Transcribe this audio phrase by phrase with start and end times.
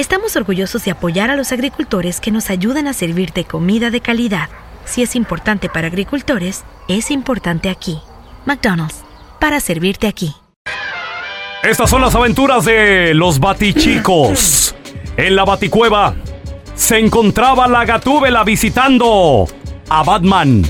[0.00, 4.48] estamos orgullosos de apoyar a los agricultores que nos ayudan a servirte comida de calidad.
[4.84, 7.98] Si es importante para agricultores, es importante aquí.
[8.46, 9.02] McDonald's,
[9.40, 10.32] para servirte aquí.
[11.64, 14.74] Estas son las aventuras de los batichicos.
[15.16, 16.14] En la baticueva
[16.76, 19.46] se encontraba la gatúbela visitando
[19.88, 20.62] a Batman.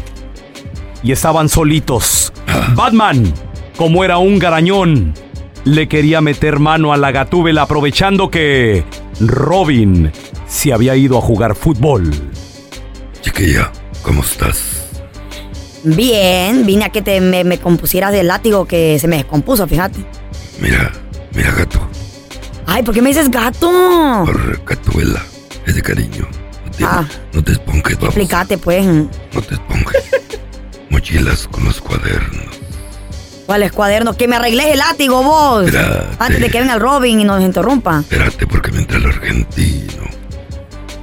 [1.02, 2.32] Y estaban solitos.
[2.74, 3.32] Batman,
[3.76, 5.12] como era un garañón,
[5.64, 8.84] le quería meter mano a la gatúbela aprovechando que
[9.20, 10.12] Robin
[10.47, 12.11] se había ido a jugar fútbol.
[13.20, 14.84] Chiquilla, ¿cómo estás?
[15.84, 20.05] Bien, vine a que te, me, me compusieras del látigo que se me descompuso, fíjate.
[20.61, 20.92] Mira,
[21.34, 21.80] mira, gato.
[22.67, 23.70] Ay, ¿por qué me dices gato?
[24.27, 25.23] Por gatuela.
[25.67, 26.27] Es de cariño.
[26.64, 27.08] No te, Ah.
[27.33, 28.08] no te esponjes, vamos.
[28.17, 28.85] Explícate, pues.
[28.86, 30.05] No te esponjes.
[30.90, 32.58] Mochilas con los cuadernos.
[33.48, 34.14] ¿Cuáles cuadernos?
[34.17, 35.64] Que me arregles el látigo, vos.
[35.64, 36.17] Espérate.
[36.19, 38.01] Antes de que venga el Robin y nos interrumpa.
[38.01, 40.03] Espérate porque me entra el argentino.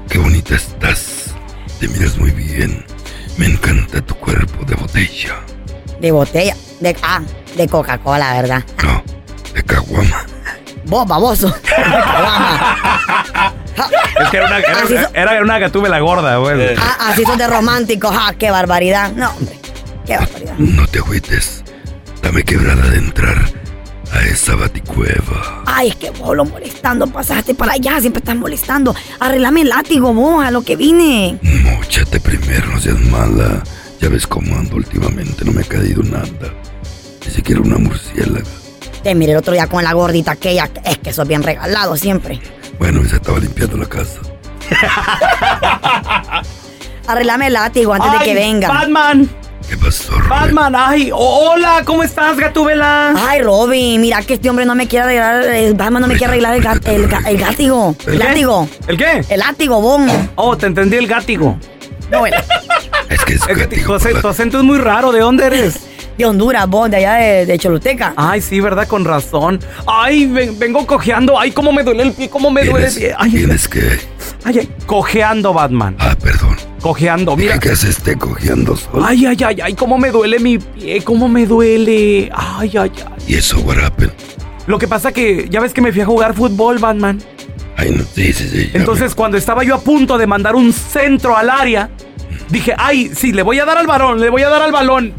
[0.08, 1.34] Qué bonita estás.
[1.80, 2.86] Te miras muy bien.
[3.38, 5.38] Me encanta tu cuerpo de botella.
[6.00, 6.56] De botella.
[6.82, 7.22] De, ah,
[7.58, 8.64] de Coca-Cola, ¿verdad?
[8.84, 9.02] No,
[9.52, 10.24] de caguama.
[10.86, 11.52] Vos, baboso.
[14.22, 16.76] Es que era una, era- Así so- era una gatúbela gorda, güey.
[16.78, 18.16] Ah, así son de románticos.
[18.18, 19.12] Ah, qué barbaridad.
[19.14, 19.60] No, hombre.
[20.06, 20.54] Qué barbaridad.
[20.60, 21.64] No te agüites.
[22.26, 23.38] Dame quebrada de entrar
[24.12, 25.62] a esa baticueva.
[25.68, 27.06] Ay, es que vos lo molestando.
[27.06, 28.02] Pasaste para allá.
[28.02, 28.96] Siempre estás molestando.
[29.20, 31.38] Arreglame el látigo, vos, a lo que vine.
[31.44, 33.62] Móchate primero, no seas mala.
[34.02, 36.52] Ya ves cómo ando últimamente, no me ha caído nada.
[37.24, 38.44] Ni siquiera una murciélaga.
[39.04, 40.68] Te miré el otro día con la gordita aquella.
[40.84, 42.42] Es que sos bien regalado siempre.
[42.80, 44.20] Bueno, esa estaba limpiando la casa.
[47.08, 48.68] Arreglame el látigo antes de que venga.
[48.68, 49.30] Batman,
[49.70, 50.14] ¿Qué pasó?
[50.30, 53.14] Batman, ay, hola, ¿cómo estás, gatúbela?
[53.18, 56.34] Ay, Robin, mira que este hombre no me quiere arreglar, el Batman no me quiere
[56.34, 57.96] arreglar el, ga- el, ga- el látigo.
[58.06, 58.26] El ¿El qué?
[58.26, 58.70] látigo.
[58.88, 59.26] ¿El qué?
[59.30, 60.08] El látigo, bon.
[60.36, 61.58] Oh, te entendí el gátigo.
[62.12, 62.34] No, el-
[63.10, 65.46] Es que es Es que gatigo José, por tu acento es muy raro, ¿de dónde
[65.46, 65.80] eres?
[66.18, 68.14] de Honduras, bon, de allá de, de Choluteca.
[68.16, 68.88] Ay, sí, ¿verdad?
[68.88, 69.60] Con razón.
[69.86, 71.38] Ay, ven- vengo cojeando.
[71.38, 73.14] Ay, cómo me duele el pie, cómo me duele el pie.
[73.18, 74.00] Ay, tienes que...
[74.46, 74.70] ay, ay.
[74.86, 75.94] Cojeando, Batman.
[76.00, 76.15] Ah.
[76.86, 77.58] Cojeando, mira.
[77.58, 79.04] Que se esté cogiendo solo.
[79.04, 82.30] Ay, ay, ay, ay, cómo me duele mi pie, cómo me duele.
[82.32, 83.24] Ay, ay, ay.
[83.28, 84.12] ¿Y eso, what happened?
[84.68, 87.20] Lo que pasa que ya ves que me fui a jugar fútbol, Batman.
[87.76, 88.70] Ay, no, sí, sí, sí.
[88.76, 91.90] Entonces, cuando estaba yo a punto de mandar un centro al área,
[92.50, 95.12] dije, ay, sí, le voy a dar al balón, le voy a dar al balón.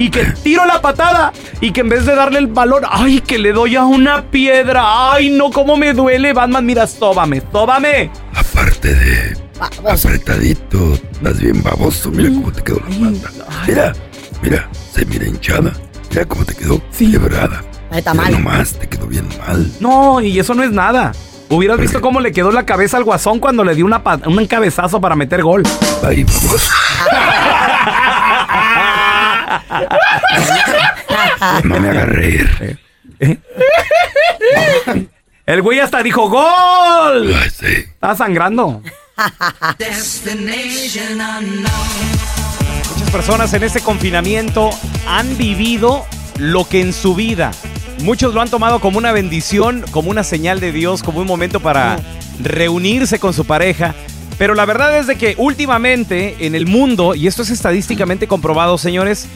[0.00, 3.38] Y que tiro la patada y que en vez de darle el balón, ay, que
[3.38, 5.12] le doy a una piedra.
[5.12, 6.66] Ay, no, cómo me duele, Batman.
[6.66, 8.10] Mira, sóbame, sóbame.
[8.34, 12.10] Aparte de Apretadito, estás bien baboso.
[12.10, 13.64] Mira cómo te quedó la pata.
[13.66, 13.92] Mira,
[14.42, 15.72] mira, se mira hinchada.
[16.10, 17.12] Mira cómo te quedó Sí.
[17.12, 17.62] quebrada.
[17.90, 18.32] Ahí está mal.
[18.32, 19.70] nomás, te quedó bien mal.
[19.80, 21.12] No, y eso no es nada.
[21.48, 25.00] Hubieras visto cómo le quedó la cabeza al guasón cuando le dio una un cabezazo
[25.00, 25.62] para meter gol.
[26.02, 26.70] Ay, baboso.
[31.64, 32.78] No me hagas reír.
[35.46, 37.34] El güey hasta dijo gol.
[37.34, 37.66] Ay, sí.
[37.66, 38.82] Está sangrando.
[42.94, 44.70] Muchas personas en este confinamiento
[45.06, 46.04] han vivido
[46.38, 47.52] lo que en su vida.
[48.00, 51.60] Muchos lo han tomado como una bendición, como una señal de Dios, como un momento
[51.60, 52.00] para
[52.40, 53.94] reunirse con su pareja.
[54.38, 58.78] Pero la verdad es de que últimamente en el mundo, y esto es estadísticamente comprobado,
[58.78, 59.26] señores,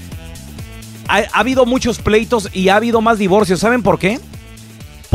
[1.09, 3.61] ha, ha habido muchos pleitos y ha habido más divorcios.
[3.61, 4.19] ¿Saben por qué?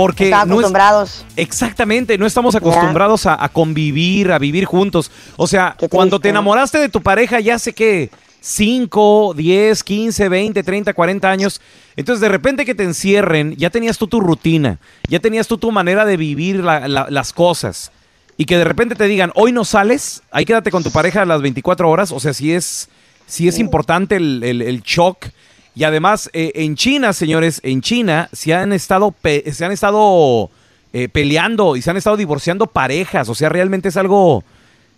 [0.02, 1.26] Porque Están no es- acostumbrados.
[1.36, 5.12] Exactamente, no estamos acostumbrados a, a convivir, a vivir juntos.
[5.38, 8.10] O sea, cuando te enamoraste de tu pareja ya sé que
[8.40, 11.62] 5, 10, 15, 20, 30, 40 años,
[11.96, 15.72] entonces de repente que te encierren, ya tenías tú tu rutina, ya tenías tú tu
[15.72, 17.92] manera de vivir la- la- las cosas.
[18.38, 21.26] Y que de repente te digan, hoy no sales, ahí quédate con tu pareja a
[21.26, 22.90] las 24 horas, o sea, si es,
[23.28, 25.26] sí es importante el, el- el shock.
[25.74, 30.50] Y además, eh, en China, señores, en China se han estado, pe- se han estado
[30.94, 33.30] eh, peleando y se han estado divorciando parejas.
[33.30, 34.44] O sea, realmente es algo,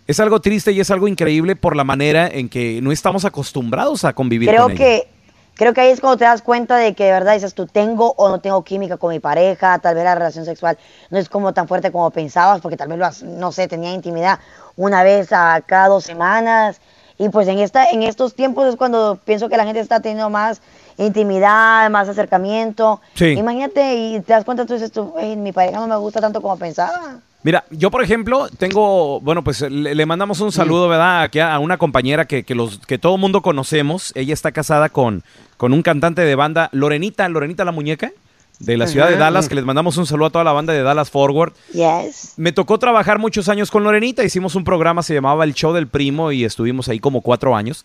[0.08, 4.04] es algo triste y es algo increíble por la manera en que no estamos acostumbrados
[4.04, 4.84] a convivir Creo con ellos.
[4.84, 5.08] que,
[5.54, 8.12] creo que ahí es cuando te das cuenta de que de verdad dices tú tengo
[8.16, 10.76] o no tengo química con mi pareja, tal vez la relación sexual
[11.10, 13.92] no es como tan fuerte como pensabas, porque tal vez lo has- no sé, tenía
[13.92, 14.40] intimidad
[14.74, 16.80] una vez a cada dos semanas.
[17.18, 20.30] Y pues en esta, en estos tiempos es cuando pienso que la gente está teniendo
[20.30, 20.60] más
[20.98, 23.00] intimidad, más acercamiento.
[23.14, 23.26] Sí.
[23.26, 26.40] Imagínate y te das cuenta, tú dices tú, "Ey, mi pareja no me gusta tanto
[26.40, 27.18] como pensaba.
[27.42, 31.22] Mira, yo por ejemplo tengo, bueno, pues le, le mandamos un saludo, ¿verdad?
[31.24, 34.12] Aquí a, a una compañera que, que los, que todo mundo conocemos.
[34.16, 35.22] Ella está casada con,
[35.58, 38.12] con un cantante de banda, Lorenita, Lorenita la muñeca,
[38.58, 39.16] de la ciudad de.
[39.16, 41.52] Dallas, que les mandamos un saludo a toda la banda de Dallas Forward.
[41.72, 42.34] Yes.
[42.36, 45.88] Me tocó trabajar muchos años con Lorenita, hicimos un programa, se llamaba El Show del
[45.88, 47.84] Primo y estuvimos ahí como cuatro años.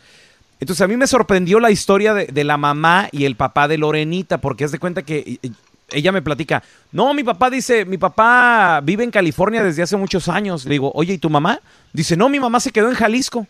[0.60, 3.78] Entonces a mí me sorprendió la historia de, de la mamá y el papá de
[3.78, 5.52] Lorenita, porque es de cuenta que eh,
[5.92, 10.28] ella me platica, no, mi papá dice, mi papá vive en California desde hace muchos
[10.28, 10.66] años.
[10.66, 11.60] Le digo, oye, ¿y tu mamá?
[11.94, 13.48] Dice, no, mi mamá se quedó en Jalisco.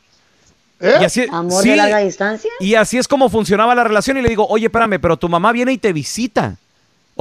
[0.81, 2.50] Y así, Amor sí, de larga distancia.
[2.62, 4.18] y así es como funcionaba la relación.
[4.18, 6.56] Y le digo, oye, espérame, pero tu mamá viene y te visita.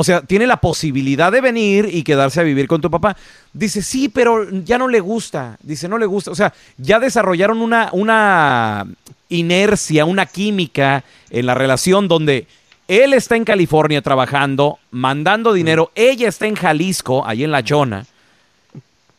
[0.00, 3.16] O sea, tiene la posibilidad de venir y quedarse a vivir con tu papá.
[3.52, 5.56] Dice, sí, pero ya no le gusta.
[5.60, 6.30] Dice, no le gusta.
[6.30, 8.86] O sea, ya desarrollaron una, una
[9.28, 12.46] inercia, una química en la relación donde
[12.86, 15.90] él está en California trabajando, mandando dinero.
[15.96, 18.06] Ella está en Jalisco, ahí en La Chona.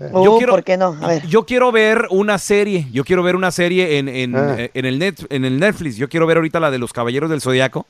[0.00, 0.96] Uh, ¿por qué no?
[1.02, 1.26] A ver.
[1.26, 2.86] Yo quiero ver una serie.
[2.92, 4.54] Yo quiero ver una serie en, en, Ah.
[4.58, 5.96] eh, en el net, en el Netflix.
[5.96, 7.86] Yo quiero ver ahorita la de los Caballeros del Zodiaco.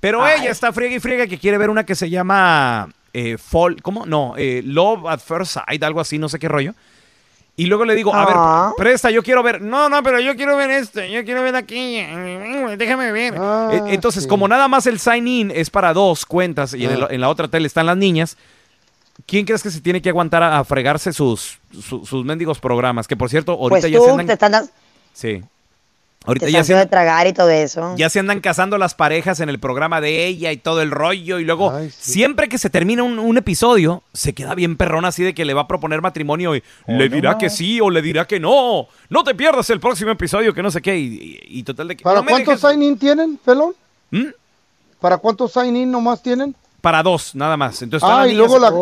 [0.00, 3.80] Pero ella está friega y friega que quiere ver una que se llama eh, Fall,
[3.80, 4.04] ¿cómo?
[4.04, 6.74] No, eh, Love at First Sight, algo así, no sé qué rollo.
[7.58, 8.72] Y luego le digo, a Ah.
[8.76, 9.62] ver, presta, yo quiero ver.
[9.62, 11.96] No, no, pero yo quiero ver esto, yo quiero ver aquí.
[12.76, 13.34] Déjame ver.
[13.38, 17.02] Ah, Eh, Entonces, como nada más el sign-in es para dos cuentas y en, el-
[17.04, 17.08] Ah.
[17.10, 18.36] en la otra tele están las niñas,
[19.26, 23.06] ¿quién crees que se tiene que aguantar a, a fregarse sus, su- sus mendigos programas?
[23.08, 24.26] Que por cierto, ahorita Pues ya se tú andan.
[24.26, 24.70] te están,
[25.12, 25.42] Sí.
[26.24, 27.94] Ahorita ya se, de tragar y todo eso.
[27.96, 31.38] ya se andan casando las parejas en el programa de ella y todo el rollo.
[31.38, 35.34] Y luego, siempre que se termina un, un episodio, se queda bien perrón así de
[35.34, 38.40] que le va a proponer matrimonio y le dirá que sí o le dirá que
[38.40, 38.88] no.
[39.08, 40.98] No te pierdas el próximo episodio, que no sé qué.
[40.98, 41.04] Y,
[41.46, 42.02] y- y total de que.
[42.02, 43.74] ¿Para no cuántos dejes- sign-in tienen, pelón?
[44.10, 44.24] ¿Mm?
[45.00, 46.56] ¿Para cuántos sign-in nomás tienen?
[46.86, 47.82] Para dos, nada más.
[47.82, 48.72] Entonces, Ah, y luego, la,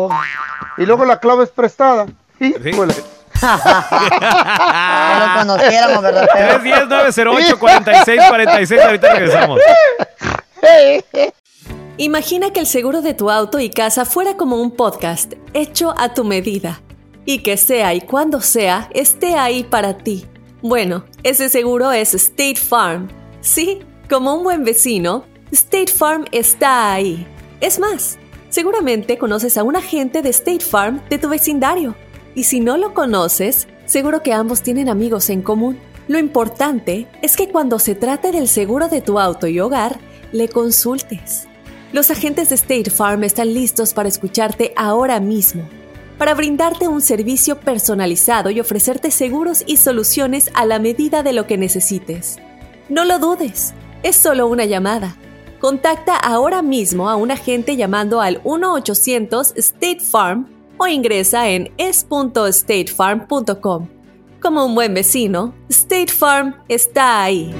[0.77, 2.05] y luego la clave es prestada.
[2.39, 2.93] Híjole.
[3.41, 6.27] Ya lo conociéramos, ¿verdad?
[6.31, 6.59] feo?
[6.59, 8.85] 310-908-4646.
[8.85, 9.59] Ahorita regresamos.
[11.97, 16.13] Imagina que el seguro de tu auto y casa fuera como un podcast hecho a
[16.13, 16.81] tu medida
[17.25, 20.27] y que sea y cuando sea esté ahí para ti.
[20.61, 23.07] Bueno, ese seguro es State Farm.
[23.41, 23.79] Sí,
[24.11, 27.25] como un buen vecino, State Farm está ahí.
[27.61, 28.17] Es más,
[28.49, 31.95] seguramente conoces a un agente de State Farm de tu vecindario.
[32.35, 35.77] Y si no lo conoces, seguro que ambos tienen amigos en común.
[36.07, 39.99] Lo importante es que cuando se trate del seguro de tu auto y hogar,
[40.31, 41.47] le consultes.
[41.93, 45.63] Los agentes de State Farm están listos para escucharte ahora mismo,
[46.17, 51.47] para brindarte un servicio personalizado y ofrecerte seguros y soluciones a la medida de lo
[51.47, 52.37] que necesites.
[52.89, 55.15] No lo dudes, es solo una llamada.
[55.65, 63.89] Contacta ahora mismo a un agente llamando al 1-800 State Farm o ingresa en es.statefarm.com.
[64.39, 67.51] Como un buen vecino, State Farm está ahí.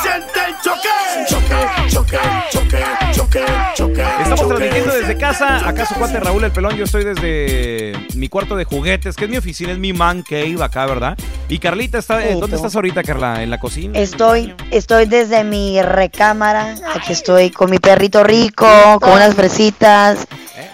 [0.00, 0.88] Siente el choque,
[1.28, 2.18] choque, choque,
[2.50, 3.44] choque, choque,
[3.76, 4.02] choque.
[4.22, 5.68] Estamos transmitiendo desde casa.
[5.68, 6.74] Acá su cuate Raúl el Pelón.
[6.76, 10.56] Yo estoy desde mi cuarto de juguetes, que es mi oficina, es mi man cave
[10.62, 11.18] acá, ¿verdad?
[11.50, 12.26] Y Carlita está.
[12.26, 13.42] eh, ¿Dónde estás ahorita, Carla?
[13.42, 13.98] ¿En la cocina?
[13.98, 16.74] Estoy, estoy desde mi recámara.
[16.94, 18.66] Aquí estoy con mi perrito rico,
[18.98, 20.26] con unas fresitas,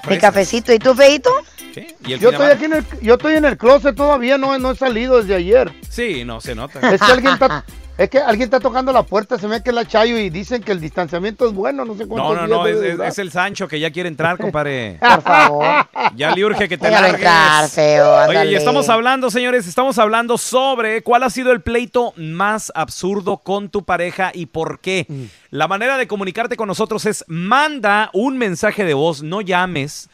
[0.09, 0.73] mi cafecito.
[0.73, 1.31] ¿Y tú, Feito?
[2.07, 4.71] ¿Y el Yo estoy aquí en el, yo estoy en el closet todavía, no, no
[4.71, 5.73] he salido desde ayer.
[5.91, 6.79] Sí, no, se nota.
[6.93, 7.65] Es que alguien está,
[7.99, 10.63] es que alguien está tocando la puerta, se ve que es la Chayo y dicen
[10.63, 13.09] que el distanciamiento es bueno, no sé cuántos No, no, días no, es, es- durar.
[13.09, 14.99] es el Sancho que ya quiere entrar, compadre.
[15.01, 15.67] Por favor.
[16.17, 17.21] Ya le urge que te Déjalo largues.
[17.27, 22.13] entrar, feo, Oye, y estamos hablando, señores, estamos hablando sobre cuál ha sido el pleito
[22.17, 25.05] más absurdo con tu pareja y por qué.
[25.09, 25.25] Mm.
[25.51, 30.09] La manera de comunicarte con nosotros es manda un mensaje de voz, no llames.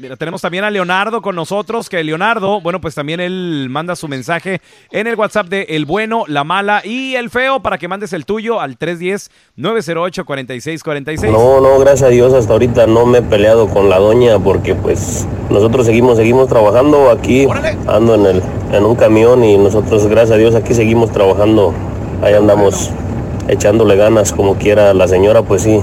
[0.00, 4.08] Mira, tenemos también a Leonardo con nosotros, que Leonardo, bueno, pues también él manda su
[4.08, 8.12] mensaje en el WhatsApp de El Bueno, La Mala y El Feo para que mandes
[8.12, 11.30] el tuyo al 310-908-4646.
[11.30, 14.74] No, no, gracias a Dios hasta ahorita no me he peleado con la doña porque
[14.74, 17.78] pues nosotros seguimos, seguimos trabajando aquí, Órale.
[17.86, 21.72] ando en, el, en un camión y nosotros gracias a Dios aquí seguimos trabajando,
[22.20, 22.90] ahí andamos
[23.48, 25.80] echándole ganas como quiera la señora, pues sí,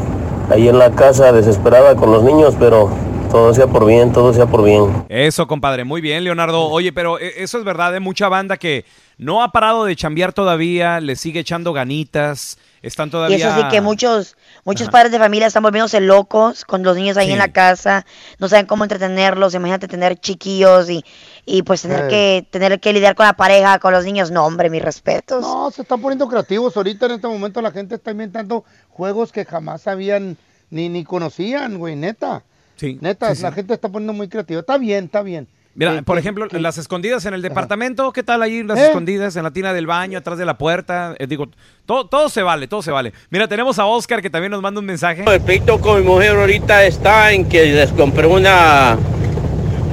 [0.49, 2.89] ahí en la casa desesperada con los niños, pero
[3.31, 5.05] todo sea por bien, todo sea por bien.
[5.09, 6.65] Eso, compadre, muy bien, Leonardo.
[6.65, 8.85] Oye, pero eh, eso es verdad, de mucha banda que
[9.17, 13.37] no ha parado de chambear todavía, le sigue echando ganitas, están Y todavía...
[13.37, 17.27] eso sí que muchos, muchos padres de familia están volviéndose locos con los niños ahí
[17.27, 17.31] Sí.
[17.33, 18.05] en la casa,
[18.39, 21.03] no saben cómo entretenerlos, imagínate tener chiquillos y,
[21.45, 22.07] y pues tener Eh.
[22.09, 25.41] que tener que lidiar con la pareja, con los niños, no hombre, mis respetos.
[25.41, 26.75] No, se están poniendo creativos.
[26.75, 30.37] Ahorita en este momento la gente está inventando juegos que jamás habían
[30.69, 32.43] ni, ni conocían, güey, neta.
[32.77, 33.43] Sí, Neta, sí, sí.
[33.43, 34.59] la gente está poniendo muy creativa.
[34.61, 35.47] Está bien, está bien.
[35.73, 38.77] Mira, Que- por que- ejemplo, que- las escondidas en el departamento, ¿qué tal ahí las
[38.77, 38.87] ¿Eh?
[38.87, 41.15] escondidas en la tina del baño, atrás de la puerta?
[41.17, 41.47] Eh, digo,
[41.85, 43.13] todo, todo se vale, todo se vale.
[43.29, 45.23] Mira, tenemos a Oscar que también nos manda un mensaje.
[45.25, 48.97] El pleito con mi mujer ahorita está en que les compré una,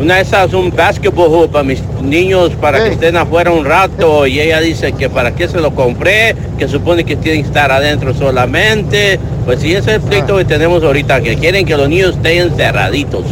[0.00, 4.26] una de esas, un basketball hoop para mis niños para que estén afuera un rato
[4.26, 7.70] y ella dice que para qué se lo compré, que supone que tienen que estar
[7.70, 9.20] adentro solamente.
[9.44, 12.48] Pues sí, ese es el pleito que tenemos ahorita, que quieren que los niños estén
[12.50, 13.24] encerraditos.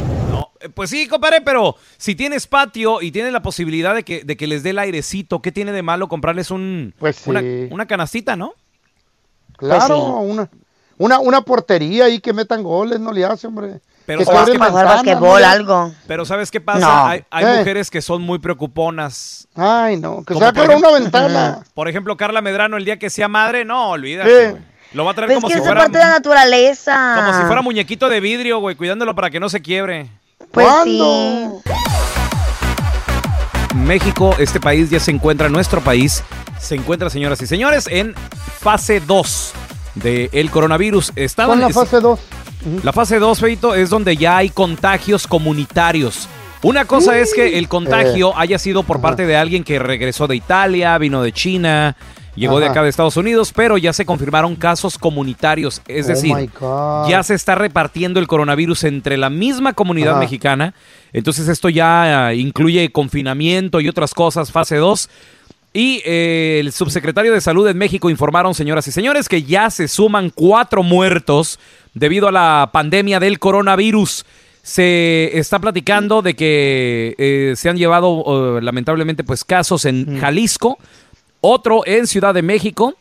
[0.77, 4.47] Pues sí, compadre, pero si tienes patio y tienes la posibilidad de que, de que
[4.47, 7.69] les dé el airecito, ¿qué tiene de malo comprarles un, Pues una, sí.
[7.71, 8.53] una canastita, no?
[9.57, 10.31] Claro, Pues sí.
[10.33, 10.51] una,
[10.99, 13.81] una, una portería ahí que metan goles, no le hace, hombre.
[14.05, 15.49] Pero que sabes jugar ventanas, basquetbol, ¿no?
[15.49, 15.93] algo.
[16.07, 16.79] Pero ¿sabes qué pasa?
[16.81, 17.07] No.
[17.07, 17.59] Hay, hay Eh.
[17.59, 19.49] mujeres que son muy preocuponas.
[19.55, 21.61] Ay, no, que Como se va a por una ejemplo- ventana.
[21.75, 24.57] Por ejemplo, Carla Medrano, el día que sea madre, no, olvídate, Sí.
[24.93, 25.81] Lo va a traer Pues es como que si es fuera...
[25.81, 27.15] parte de la naturaleza.
[27.17, 30.09] Como si fuera muñequito de vidrio, güey, cuidándolo para que no se quiebre.
[30.57, 31.61] Pues ¿Cuándo?
[31.67, 31.73] sí.
[33.77, 36.23] México, este país ya se encuentra, nuestro país
[36.59, 38.15] se encuentra, señoras y señores, en
[38.61, 39.53] fase 2
[39.97, 41.13] del coronavirus.
[41.15, 42.21] Estaba ¿Cuál es la fase 2?
[42.83, 46.27] La fase 2, Feito, es donde ya hay contagios comunitarios.
[46.63, 48.35] Una cosa es que el contagio Eh.
[48.37, 51.97] haya sido por parte de alguien que regresó de Italia, vino de China,
[52.37, 55.83] llegó de acá de Estados Unidos, pero ya se confirmaron casos comunitarios.
[55.89, 56.51] Es Oh decir,
[57.09, 60.21] ya se está repartiendo el coronavirus entre la misma comunidad Ajá.
[60.21, 60.75] mexicana.
[61.13, 65.09] Entonces esto ya eh, incluye confinamiento y otras cosas, fase 2.
[65.77, 69.89] Y eh, el subsecretario de Salud en México informaron, señoras y señores, que ya se
[69.89, 71.59] suman cuatro muertos
[71.93, 74.25] debido a la pandemia del coronavirus.
[74.63, 80.79] Se está platicando de que eh, se han llevado eh, lamentablemente pues casos en Jalisco,
[81.41, 82.95] otro en Ciudad de México.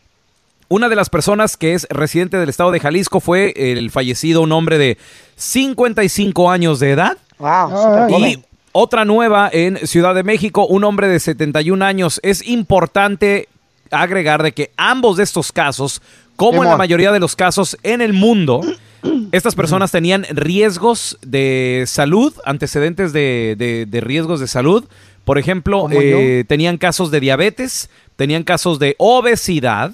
[0.68, 4.52] Una de las personas que es residente del estado de Jalisco fue el fallecido, un
[4.52, 4.98] hombre de
[5.36, 7.18] 55 años de edad.
[7.38, 12.20] Wow, Y otra nueva en Ciudad de México, un hombre de 71 años.
[12.24, 13.48] Es importante
[13.92, 16.02] agregar de que ambos de estos casos,
[16.36, 18.62] como en la mayoría de los casos en el mundo,
[19.32, 24.84] estas personas tenían riesgos de salud, antecedentes de, de- de riesgos de salud.
[25.26, 29.92] Por ejemplo, ¿Como eh, tenían casos de diabetes, tenían casos de obesidad.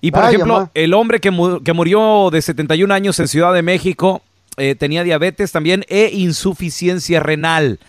[0.00, 0.70] Y por Ay, ejemplo, mamá.
[0.74, 4.22] el hombre que, mu- que murió de 71 años en Ciudad de México
[4.58, 7.80] eh, tenía diabetes también e insuficiencia renal.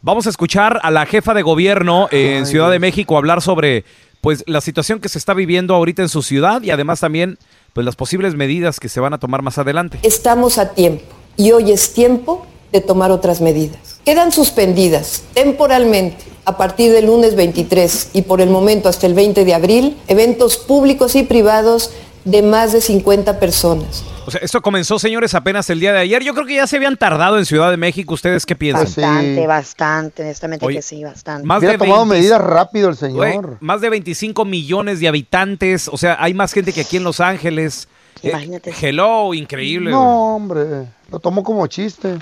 [0.00, 3.84] Vamos a escuchar a la jefa de gobierno en Ciudad de México hablar sobre
[4.20, 7.38] pues la situación que se está viviendo ahorita en su ciudad y además también
[7.72, 9.98] pues las posibles medidas que se van a tomar más adelante.
[10.02, 11.04] Estamos a tiempo
[11.36, 13.97] y hoy es tiempo de tomar otras medidas.
[14.08, 19.44] Quedan suspendidas temporalmente a partir del lunes 23 y por el momento hasta el 20
[19.44, 21.90] de abril eventos públicos y privados
[22.24, 24.04] de más de 50 personas.
[24.24, 26.22] O sea, esto comenzó, señores, apenas el día de ayer.
[26.24, 28.14] Yo creo que ya se habían tardado en Ciudad de México.
[28.14, 28.86] ¿Ustedes qué piensan?
[28.86, 31.46] Bastante, bastante, honestamente Oye, que sí, bastante.
[31.46, 33.58] Más Hubiera de tomado 20 medidas rápido el señor.
[33.60, 35.86] más de 25 millones de habitantes.
[35.86, 37.88] O sea, hay más gente que aquí en Los Ángeles.
[38.22, 38.72] Eh, Imagínate.
[38.80, 39.90] hello, increíble.
[39.90, 42.16] No, hombre, lo tomó como chiste.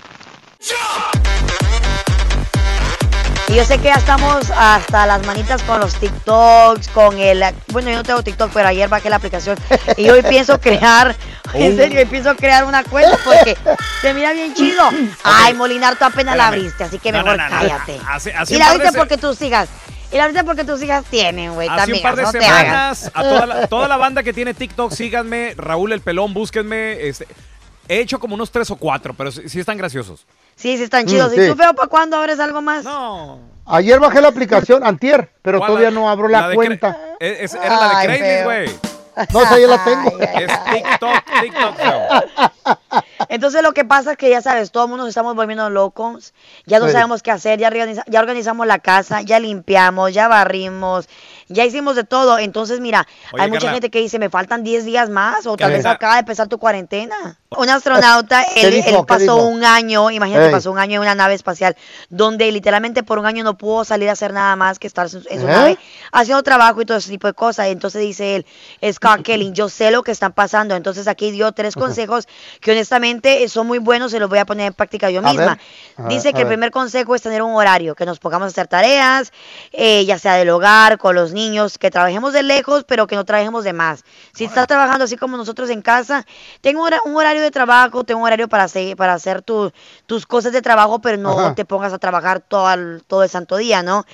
[3.57, 7.43] Y yo sé que ya estamos hasta las manitas con los TikToks, con el...
[7.69, 9.57] Bueno, yo no tengo TikTok, pero ayer bajé la aplicación.
[9.97, 11.17] Y hoy pienso crear,
[11.55, 11.77] en Oh.
[11.77, 13.57] serio, hoy pienso crear una cuenta porque
[14.03, 14.83] se mira bien chido.
[15.25, 17.61] Ay, Molinar, tú apenas la abriste, así que No, mejor no, no, no.
[17.63, 17.99] cállate.
[18.53, 19.71] Y la abriste porque tus hijas...
[20.13, 21.97] Y la abriste porque tus hijas tienen, güey, Hace también.
[21.99, 25.55] un par de no semanas, a toda la, toda la banda que tiene TikTok, síganme.
[25.57, 27.09] Raúl el Pelón, búsquenme.
[27.09, 27.27] Este,
[27.89, 30.27] he hecho como unos tres o cuatro, pero sí, sí están graciosos.
[30.57, 31.31] Sí, sí están chidos.
[31.37, 32.83] Mm, ¿Y tú, feo, para cuándo abres algo más?
[32.85, 33.39] No.
[33.67, 36.97] Ayer bajé la aplicación, antier, pero todavía no abro la, cuenta.
[36.97, 38.71] cre- es- es- era la de Crazy, güey.
[39.33, 40.19] No, esa ya la tengo.
[40.21, 41.77] Es TikTok, TikTok.
[41.77, 42.09] feo.
[43.31, 46.35] Entonces lo que pasa es que ya sabes, todo el mundo nos estamos volviendo locos,
[46.67, 46.93] ya no Sí.
[46.93, 51.09] sabemos qué hacer, ya, organiza- ya organizamos la casa, ya limpiamos, ya barrimos,
[51.49, 52.39] ya hicimos de todo.
[52.39, 53.73] Entonces, mira, Oye, hay mucha Carla.
[53.75, 56.59] gente que dice, me faltan 10 días más o tal vez acaba de empezar tu
[56.59, 57.39] cuarentena.
[57.51, 58.89] Un astronauta, ¿Qué él, dijo?
[58.89, 60.53] él ¿Qué pasó un año, imagínate, Ey.
[60.53, 61.77] pasó un año en una nave espacial
[62.11, 65.11] donde literalmente por un año no pudo salir a hacer nada más que estar en
[65.23, 65.37] su, ¿Eh?
[65.45, 65.79] nave
[66.13, 67.69] haciendo trabajo y todo ese tipo de cosas.
[67.69, 68.47] Entonces dice él,
[68.93, 70.75] Scott Kelly, yo sé lo que están pasando.
[70.75, 72.27] Entonces aquí dio tres consejos
[72.61, 75.59] que honestamente eh, son muy buenos y los voy a poner en práctica yo misma.
[75.97, 78.67] a Dice que el primer consejo es tener un horario, que nos pongamos a hacer
[78.67, 79.33] tareas,
[79.73, 83.25] eh, ya sea del hogar, con los niños, que trabajemos de lejos, pero que no
[83.25, 84.03] trabajemos de más.
[84.35, 86.27] Si estás trabajando así como nosotros en casa,
[86.61, 89.71] tengo un hora- un horario de trabajo, tengo un horario para hacer, para hacer tu-
[90.07, 91.55] tus cosas de trabajo, pero no Ajá.
[91.55, 94.05] te pongas a trabajar todo el, todo el santo día, ¿no?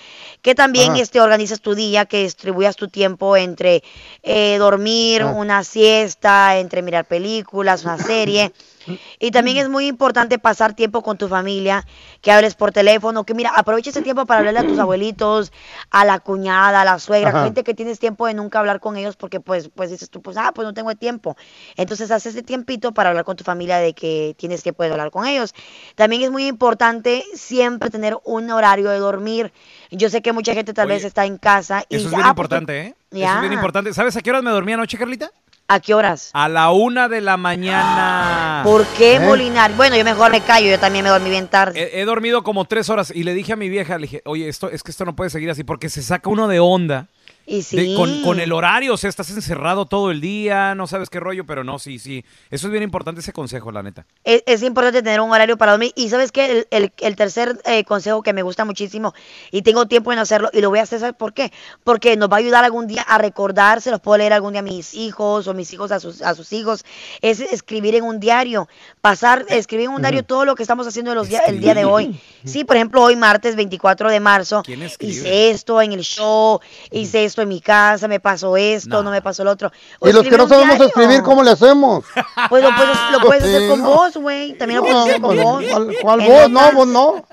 [0.43, 1.01] Que también Ajá.
[1.01, 3.83] este, organizas tu día, que distribuyas tu tiempo entre
[4.23, 8.53] eh, dormir, una siesta, entre mirar películas, una serie.
[9.19, 11.87] Y también es muy importante pasar tiempo con tu familia,
[12.21, 15.53] que hables por teléfono, que mira, aprovecha ese tiempo para hablarle a tus abuelitos,
[15.91, 17.45] a la cuñada, a la suegra, Ajá.
[17.45, 20.37] gente que tienes tiempo de nunca hablar con ellos porque pues, pues dices tú, pues,
[20.37, 21.37] ah, pues no tengo tiempo.
[21.77, 25.11] Entonces haz ese tiempito para hablar con tu familia de que tienes tiempo de hablar
[25.11, 25.55] con ellos.
[25.95, 29.53] También es muy importante siempre tener un horario de dormir.
[29.91, 32.21] Yo sé que mucha gente tal Oye, vez está en casa y Eso es bien
[32.27, 32.95] "Ah, pues, importante, ¿eh?
[33.13, 33.93] Eso es bien importante.
[33.95, 35.31] ¿Sabes a qué horas me dormí anoche, Carlita?
[35.73, 36.29] ¿A qué horas?
[36.35, 38.61] A la una de la mañana.
[38.63, 39.21] ¿Por qué ¿Eh?
[39.21, 39.75] Molinar?
[39.75, 41.81] Bueno, yo mejor me callo, yo también me dormí bien tarde.
[41.81, 44.51] He, he dormido como tres horas y le dije a mi vieja, le dije, oye,
[44.51, 47.09] esto es que esto no puede seguir así porque se saca uno de onda
[47.47, 47.95] Y de- sí.
[47.97, 51.45] con, con el horario, o sea, estás encerrado todo el día, no sabes qué rollo,
[51.45, 52.25] pero no, sí, sí.
[52.51, 54.07] Eso es bien importante ese consejo, la neta.
[54.25, 55.93] Es, es importante tener un horario para dormir.
[55.97, 59.13] Y sabes que el, el- el tercer eh, consejo que me gusta muchísimo
[59.51, 61.53] y tengo tiempo en hacerlo y lo voy a hacer, ¿sabes por qué?
[61.85, 64.61] Porque nos va a ayudar algún día a recordar, se los puedo leer algún día
[64.61, 66.85] a mis hijos o mis hijos a sus, a sus hijos.
[67.23, 68.69] Es escribir en un diario,
[69.01, 71.85] pasar, escribir en un diario todo lo que estamos haciendo los días- el día de
[71.85, 72.21] hoy.
[72.45, 74.63] Sí, por ejemplo, hoy martes 24 de marzo
[75.09, 79.23] hice esto en el show, hice esto en mi casa, me pasó esto, no, me
[79.23, 79.73] pasó lo otro.
[80.01, 80.87] O Y los que no sabemos diario.
[80.89, 82.05] escribir, ¿cómo le hacemos?
[82.51, 83.89] Pues lo puedes, lo puedes hacer Sí, con no.
[83.89, 84.53] vos, güey.
[84.59, 85.65] También lo puedes hacer con pues, vos.
[86.03, 86.51] ¿Cuál, voz?
[86.51, 87.25] No, vos no.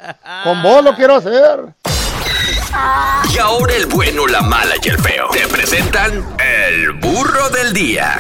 [0.46, 1.60] Con vos lo quiero hacer.
[3.34, 5.28] Y ahora el bueno, la mala y el feo.
[5.32, 8.18] Te presentan el burro del día.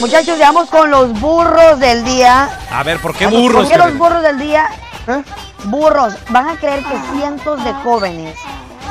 [0.00, 2.48] Muchachos, veamos con los burros del día.
[2.70, 3.68] A ver, ¿por qué ¿Por burros?
[3.68, 4.68] qué los burros del día?
[5.64, 8.36] Burros, van a creer que cientos de jóvenes,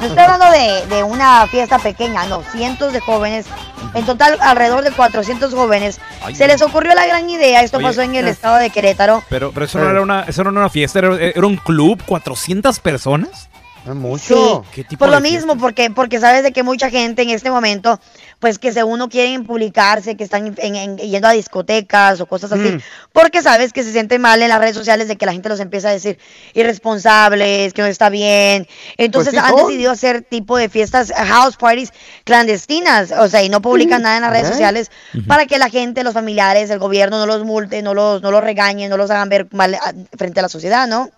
[0.06, 3.46] no estoy hablando de, de una fiesta pequeña, no, cientos de jóvenes,
[3.94, 7.88] en total alrededor de 400 jóvenes, Ay, se les ocurrió la gran idea, esto Oye,
[7.88, 8.32] pasó en el eh.
[8.32, 11.16] estado de Querétaro, Pero, pero eso, no era una, eso no era una fiesta, era,
[11.18, 13.50] era un club, 400 personas.
[13.94, 14.64] Mucho.
[14.64, 17.30] Sí, ¿Qué tipo por de lo mismo, porque, porque sabes de que mucha gente en
[17.30, 18.00] este momento,
[18.40, 22.52] pues que según no quieren publicarse, que están en- en- yendo a discotecas o cosas
[22.52, 22.82] así, Mm.
[23.14, 25.60] porque sabes que se sienten mal en las redes sociales de que la gente los
[25.60, 26.18] empieza a decir
[26.54, 28.68] irresponsables, que no está bien.
[28.98, 31.92] Entonces Pues sí han decidido hacer tipo de fiestas, house parties
[32.24, 34.52] clandestinas, o sea, y no publican nada en las redes ¿Eh?
[34.52, 34.92] sociales
[35.28, 38.44] para que la gente, los familiares, el gobierno no los multe, no los, no los
[38.44, 41.10] regañen, no los hagan ver mal ah, frente a la sociedad, ¿no?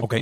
[0.00, 0.14] Ok.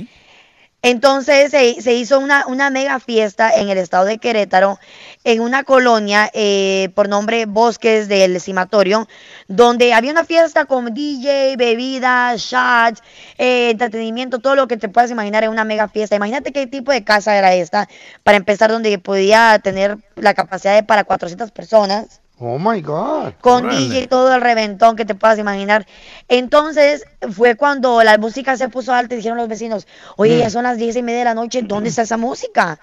[0.81, 4.79] Entonces se, hizo una, mega fiesta en el estado de Querétaro,
[5.25, 9.05] en una colonia eh, por nombre Bosques del Cimatorio,
[9.49, 13.03] donde había una fiesta con DJ, bebidas, shots,
[13.37, 16.15] eh, entretenimiento, todo lo que te puedas imaginar en una mega fiesta.
[16.15, 17.89] Imagínate qué tipo de casa era esta,
[18.23, 23.33] para empezar, donde podía tener la capacidad de para 400 personas Oh my God.
[23.41, 23.79] con Órale.
[23.81, 25.85] DJ todo el reventón que te puedas imaginar.
[26.29, 30.39] Entonces fue cuando la música se puso alta y dijeron los vecinos, oye, Mm.
[30.39, 32.79] ya son las diez y media de la noche, ¿dónde está esa música?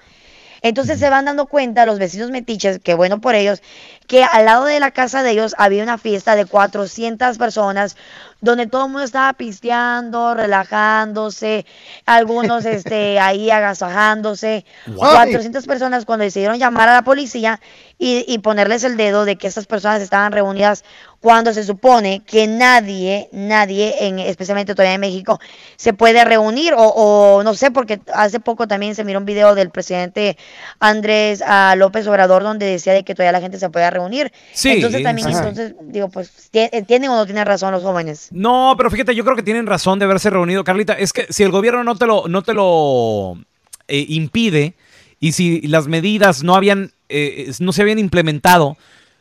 [0.62, 3.62] Entonces se van dando cuenta los vecinos metiches, que bueno por ellos,
[4.08, 7.96] que al lado de la casa de ellos había una fiesta de 400 personas
[8.40, 11.66] donde todo el mundo estaba pisteando, relajándose,
[12.06, 14.64] algunos este, ahí agasajándose.
[14.86, 15.14] Guay.
[15.14, 17.60] 400 personas cuando decidieron llamar a la policía
[17.98, 20.84] y, y ponerles el dedo de que estas personas estaban reunidas
[21.20, 25.40] cuando se supone que nadie, nadie, en, especialmente todavía en México,
[25.76, 29.54] se puede reunir o, o no sé, porque hace poco también se miró un video
[29.54, 30.36] del presidente
[30.78, 34.30] Andrés ah, López Obrador donde decía de que todavía la gente se puede reunir.
[34.52, 35.38] Sí, entonces también, ajá.
[35.38, 38.28] entonces, digo, pues, tie- ¿tienen o no tienen razón los jóvenes?
[38.30, 40.92] No, pero fíjate, yo creo que tienen razón de haberse reunido, Carlita.
[40.92, 43.38] Es que si el gobierno no te lo, no te lo
[43.88, 44.74] eh, impide
[45.18, 48.76] y si las medidas no habían, eh, no se habían implementado,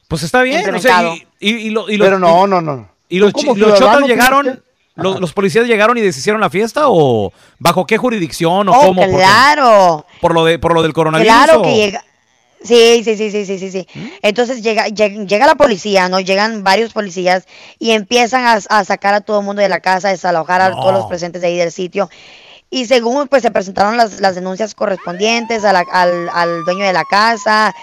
[0.08, 0.74] pues está bien.
[0.74, 2.89] o sea, y, y- y lo- y los- Pero no, no, no.
[3.10, 4.60] ¿Y los, los chotas llegaron, que-
[4.95, 9.08] los, los policías llegaron y deshicieron la fiesta o bajo qué jurisdicción o Oh, cómo?
[9.08, 10.06] Claro.
[10.21, 11.32] Por lo de por lo del coronavirus.
[11.34, 12.04] Claro o- que llega.
[12.63, 13.88] Sí, sí, sí, sí, sí, sí, sí.
[14.24, 16.19] Entonces llega, llega, llega la policía, ¿no?
[16.19, 17.45] Llegan varios policías
[17.78, 20.71] y empiezan a, a sacar a todo el mundo de la casa, a desalojar a
[20.71, 22.10] todos los presentes de ahí del sitio.
[22.69, 26.93] Y según pues se presentaron las, las denuncias correspondientes a la- al, al dueño de
[26.93, 27.73] la casa.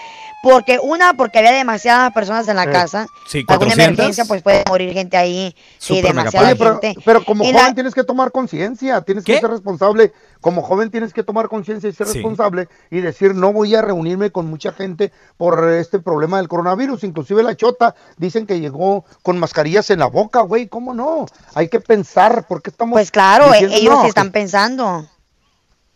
[0.43, 3.07] Porque una, porque había demasiadas personas en la Eh, casa.
[3.29, 3.85] sí, Alguna 400.
[3.87, 5.55] emergencia, pues puede morir gente ahí.
[5.77, 7.01] Sí, demasiada Oye, pero, gente.
[7.05, 9.35] pero como Y joven la- tienes que tomar conciencia, tienes ¿Qué?
[9.35, 10.11] que ser responsable.
[10.41, 12.15] Como joven tienes que tomar conciencia y ser Sí.
[12.15, 17.05] responsable y decir, no voy a reunirme con mucha gente por este problema del coronavirus.
[17.05, 20.67] Inclusive la chota dicen que llegó con mascarillas en la boca, güey.
[20.67, 21.25] ¿Cómo no?
[21.55, 25.07] Hay que pensar, ¿por qué estamos Pues claro, diciendo, ellos no, sí que- están pensando.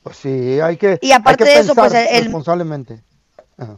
[0.03, 3.03] Pues sí, hay que, Y aparte hay que de eso, pues, el- responsablemente.
[3.57, 3.77] Ajá.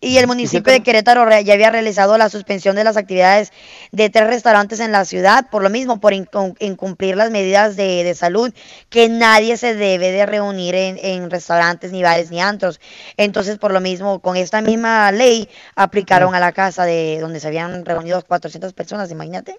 [0.00, 3.50] Y el municipio de Querétaro ya había realizado la suspensión de las actividades
[3.90, 8.04] de tres restaurantes en la ciudad, por lo mismo, por incum- incumplir las medidas de,
[8.04, 8.52] de salud,
[8.90, 12.78] que nadie se debe de reunir en, en restaurantes, ni bares, ni antros.
[13.16, 17.48] Entonces, por lo mismo, con esta misma ley, aplicaron a la casa de donde se
[17.48, 19.56] habían reunido 400 personas, imagínate.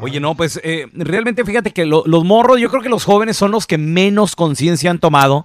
[0.00, 3.36] Oye, no, pues eh, realmente fíjate que lo- los morros, yo creo que los jóvenes
[3.36, 5.44] son los que menos conciencia han tomado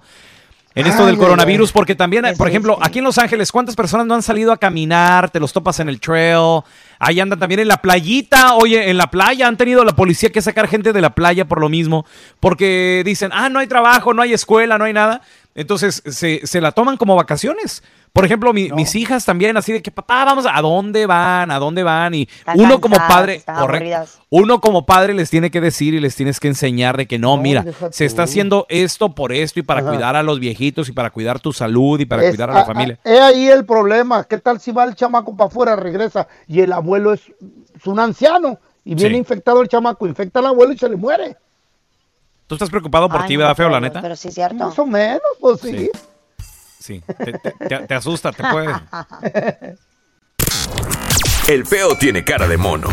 [0.74, 4.06] en esto Ay, del coronavirus, porque también, por ejemplo, aquí en Los Ángeles, ¿cuántas personas
[4.06, 5.30] no han salido a caminar?
[5.30, 6.62] Te los topas en el trail,
[6.98, 10.42] ahí andan también en la playita, oye, en la playa han tenido la policía que
[10.42, 12.04] sacar gente de la playa por lo mismo,
[12.40, 15.20] porque dicen, ah, no hay trabajo, no hay escuela, no hay nada.
[15.54, 17.84] Entonces se, se la toman como vacaciones.
[18.14, 21.50] Por ejemplo, mi- mis hijas también así de que, papá, vamos, ¿a dónde van?
[21.50, 22.14] ¿A dónde van?
[22.14, 26.14] Y Están uno como padre, correcto, uno como padre les tiene que decir y les
[26.14, 29.80] tienes que enseñar de que no, mira, se está haciendo esto por esto y para
[29.80, 29.90] Ajá.
[29.90, 32.64] cuidar a los viejitos y para cuidar tu salud y para Es- cuidar a la
[32.64, 33.00] familia.
[33.02, 34.22] He ahí el problema.
[34.22, 37.20] ¿Qué tal si va el chamaco para afuera, regresa y el abuelo es,
[37.76, 39.18] es un anciano y viene Sí.
[39.18, 41.36] infectado el chamaco, infecta al abuelo y se le muere?
[42.46, 44.00] ¿Tú estás preocupado por Ay, ti, no, verdad, feo, la neta?
[44.00, 44.54] Pero sí es cierto.
[44.54, 45.76] Más o menos, pues sí.
[45.76, 45.90] Sí.
[46.86, 48.68] Te, te- te- te asusta, te puede.
[51.48, 52.88] El feo tiene cara de mono.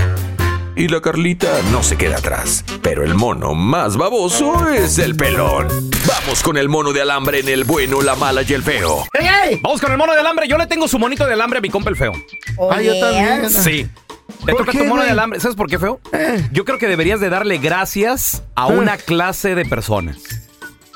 [0.76, 2.64] Y la Carlita no se queda atrás.
[2.82, 5.68] Pero el mono más baboso es el pelón.
[6.08, 9.06] Vamos con el mono de alambre en el bueno, la mala y el feo.
[9.62, 10.48] Vamos con el mono de alambre.
[10.48, 12.14] Yo le tengo su monito de alambre a mi compa el feo.
[12.72, 13.50] Ah, yo también.
[13.50, 13.88] Sí.
[14.46, 15.40] Te ¿Por toca qué, tu mono de alambre.
[15.42, 16.00] ¿Sabes por qué, feo?
[16.54, 20.18] Yo creo que deberías de darle gracias a una clase de personas.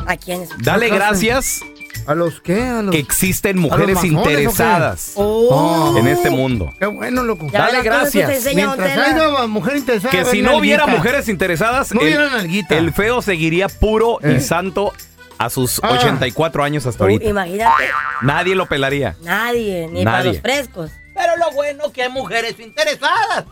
[0.08, 0.49] ¿A quiénes?
[0.60, 1.62] Dale gracias
[2.07, 2.61] ¿A los qué?
[2.61, 2.91] ¿A los...
[2.91, 5.95] que existen ¿A los mujeres interesadas Oh.
[5.97, 6.73] en este mundo.
[6.79, 7.47] Qué bueno, loco.
[7.51, 8.45] Ya Dale gracias.
[8.53, 10.11] Mientras haya mujer interesada.
[10.11, 14.35] Que si no hubiera mujeres interesadas, No el, feo seguiría puro Eh.
[14.37, 14.93] y santo
[15.37, 15.91] a sus Ah.
[15.93, 17.25] 84 años hasta Uh, ahorita.
[17.29, 17.83] imagínate,
[18.21, 19.15] Nadie lo pelaría.
[19.23, 20.33] nadie, ni para Nadie.
[20.33, 20.91] los frescos.
[21.13, 23.45] Pero lo bueno que hay mujeres interesadas.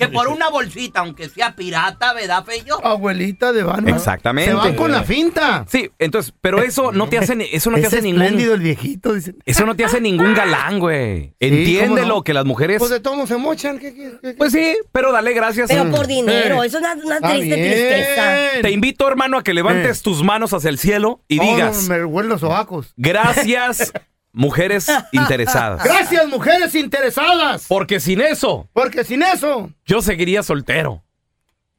[0.00, 2.84] Que por una bolsita, aunque sea pirata, ¿verdad, Feyo?
[2.84, 3.90] Abuelita de Vana.
[3.94, 4.50] Exactamente.
[4.50, 5.64] Se van con la finta.
[5.68, 9.12] Sí, entonces, pero eso no te hace, eso no te es hace ningún, el viejito,
[9.14, 9.34] dice.
[9.44, 11.34] eso no te hace ningún galán, güey.
[11.38, 12.22] Sí, ¿cómo Entiéndelo no?
[12.24, 13.78] que las mujeres, Pues de todos se mochan.
[13.78, 15.68] ¿qué, qué, qué- pues sí, pero dale gracias.
[15.68, 15.90] Pero Mm.
[15.90, 16.66] por dinero, Eh.
[16.66, 17.72] eso es una, triste bien.
[17.72, 18.36] tristeza.
[18.62, 20.02] Te invito, hermano, a que levantes Eh.
[20.02, 22.94] tus manos hacia el cielo y Oh, digas, me huelen los sobacos.
[22.96, 23.92] gracias,
[24.32, 25.82] mujeres interesadas.
[25.84, 27.64] Gracias, mujeres interesadas.
[27.68, 29.70] Porque sin eso, Porque sin eso.
[29.84, 31.02] yo seguiría soltero.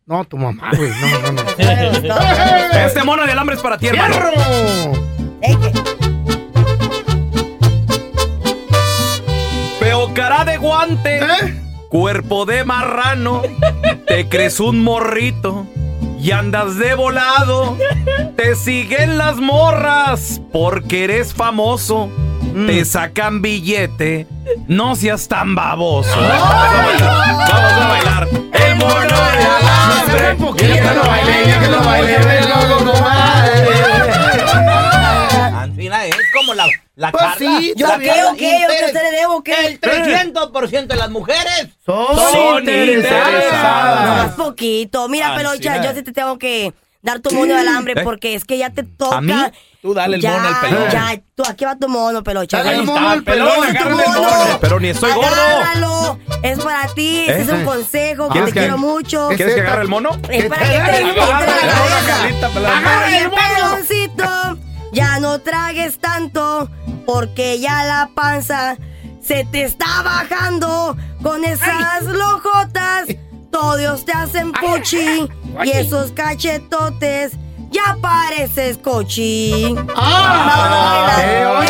[0.06, 0.92] No, tu mamá, güey.
[0.92, 1.42] No, no, no.
[2.86, 4.16] Este mono de alambre es para ti, hermano.
[10.14, 11.62] Cara de guante, ¿Eh?
[11.90, 13.44] cuerpo de marrano,
[14.08, 15.66] te crees un morrito
[16.20, 17.78] y andas de volado.
[18.36, 22.10] Te siguen las morras porque eres famoso.
[22.54, 24.28] Te sacan billete,
[24.68, 26.10] no seas tan baboso.
[26.16, 28.28] Vamos a bailar, vamos a bailar.
[28.54, 30.38] El mono de alambre.
[30.58, 32.18] que lo baile, que lo baile,
[35.54, 37.38] Ancina es como la, la Pues Carla.
[37.60, 38.60] sí, ¿Yo La qué Carla o qué?
[38.62, 39.54] ¿Yo te le debo qué?
[39.68, 43.28] El 300% de las mujeres Son, Son interesadas.
[43.30, 44.08] interesadas.
[44.28, 45.08] Más poquito.
[45.08, 45.88] Mira, Ah, Pelocha, sí.
[45.88, 48.04] yo sí te tengo que dar tu mono de alambre ¿Eh?
[48.04, 49.18] porque es que ya te toca.
[49.18, 49.34] ¿A mí?
[49.82, 50.92] Tú dale el ya, mono al pelón.
[50.92, 52.64] Ya, tú, aquí va tu mono, Pelocha.
[52.64, 53.76] Dale el mono al pelón, pelón.
[53.76, 54.58] Agárrale el mono.
[54.62, 55.32] Pero ni estoy gordo.
[55.32, 56.20] Agárralo.
[56.44, 57.24] Es para ti.
[57.28, 57.66] Ese es un ¿Eh?
[57.66, 59.30] consejo que ¿Quieres te que- quiero mucho.
[59.36, 60.12] ¿Quieres que agarre el mono?
[60.30, 64.58] Es para que te entre la agarra el peloncito,
[64.94, 66.70] ya no tragues tanto,
[67.06, 68.78] porque ya la panza
[69.22, 73.06] se te está bajando con esas lojotas.
[73.52, 75.30] Todos te hacen puchi
[75.64, 77.34] y esos cachetotes.
[77.72, 79.76] Ya pareces cochi.
[79.96, 81.62] Ah.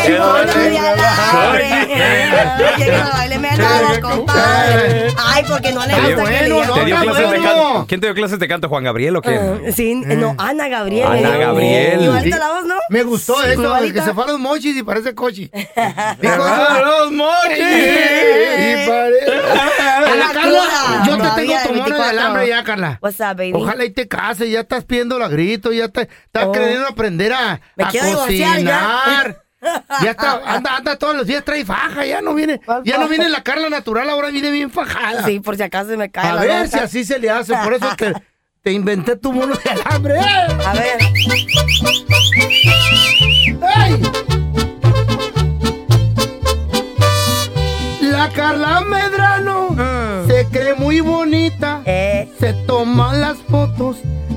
[5.16, 7.86] Ay, porque no le gusta que le.
[7.86, 9.36] ¿Quién te dio clases de canto, Juan Gabriel o qué?
[9.36, 11.06] Ah, sí, no, Ana Gabriel.
[11.06, 11.40] Ana me dijo.
[11.40, 12.02] Gabriel.
[12.02, 12.74] Igualita la voz, ¿no?
[12.88, 15.50] Me gustó eso, que se fue a los mochis y parece cochi.
[16.22, 17.58] Los mochis!
[17.58, 19.32] y parece...
[20.06, 22.04] Ana Carla, Cruda, yo te tengo tu mono de 24.
[22.04, 22.98] alambre ya, Carla.
[23.02, 23.52] What's up, baby?
[23.54, 26.52] Ojalá y te cases, ya estás pidiendo la grito, ya te- estás Oh.
[26.52, 29.42] queriendo aprender a, Me a cocinar.
[30.02, 33.28] Ya está, anda, anda todos los días, trae faja, ya no viene, ya no viene
[33.28, 35.24] la Carla natural, ahora viene bien fajada.
[35.24, 37.54] Sí, por si acaso se me cae A la ver si así se le hace,
[37.62, 38.12] por eso te,
[38.62, 40.18] te inventé tu mono de alambre.
[40.66, 40.98] A ver.
[43.76, 44.41] ¡Ey!
[48.22, 49.74] La Carla Medrano
[50.28, 51.80] se cree muy bonita.
[51.84, 52.30] Eh.
[52.38, 53.96] Se toma las fotos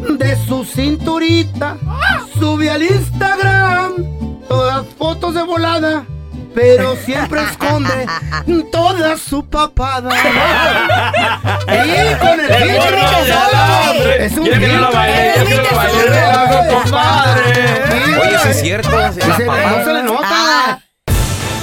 [0.10, 1.78] de su cinturita.
[2.40, 3.94] Sube al Instagram
[4.50, 6.04] todas fotos de volada.
[6.56, 8.08] Pero siempre esconde
[8.72, 10.10] toda su papada.
[11.68, 12.98] ¡Sí, con el filtro!
[14.18, 14.90] Es un filtro.
[16.72, 17.84] compadre.
[18.20, 18.90] Oye, sí es cierto.
[18.90, 20.25] Y se- no se le nota.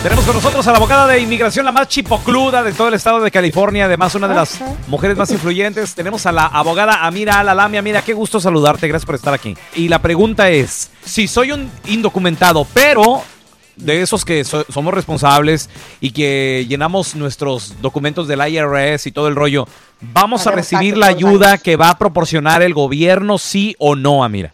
[0.02, 3.20] Tenemos con nosotros a la abogada de inmigración, la más chipocluda de todo el estado
[3.20, 5.94] de California, además una de las mujeres más influyentes.
[5.94, 7.76] Tenemos a la abogada Amira Alalami.
[7.78, 9.56] Amira, qué gusto saludarte, gracias por estar aquí.
[9.76, 13.22] Y la pregunta es, si soy un indocumentado, pero
[13.76, 19.28] de esos que so- somos responsables y que llenamos nuestros documentos del IRS y todo
[19.28, 19.68] el rollo,
[20.00, 24.52] ¿vamos a recibir la ayuda que va a proporcionar el gobierno, sí o no, Amira?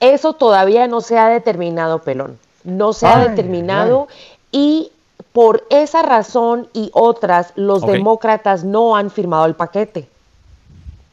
[0.00, 2.38] Eso todavía no se ha determinado, pelón.
[2.62, 4.08] No se ha Ay, determinado
[4.54, 4.92] y
[5.32, 10.08] por esa razón y otras, los demócratas no han firmado el paquete.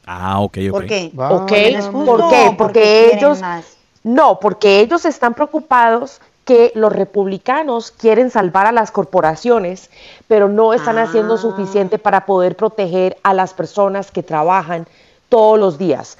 [0.05, 0.71] Ah, ok, ok.
[0.71, 1.11] ¿Por qué?
[1.15, 1.29] ¿Ok?
[1.29, 2.55] ¿Porque no es justo ¿Por qué?
[2.55, 3.41] porque ellos...
[3.41, 3.65] más?
[4.03, 9.89] No, porque ellos están preocupados que los republicanos quieren salvar a las corporaciones,
[10.27, 14.87] pero no están haciendo suficiente para poder proteger a las personas que trabajan
[15.29, 16.17] todos los días.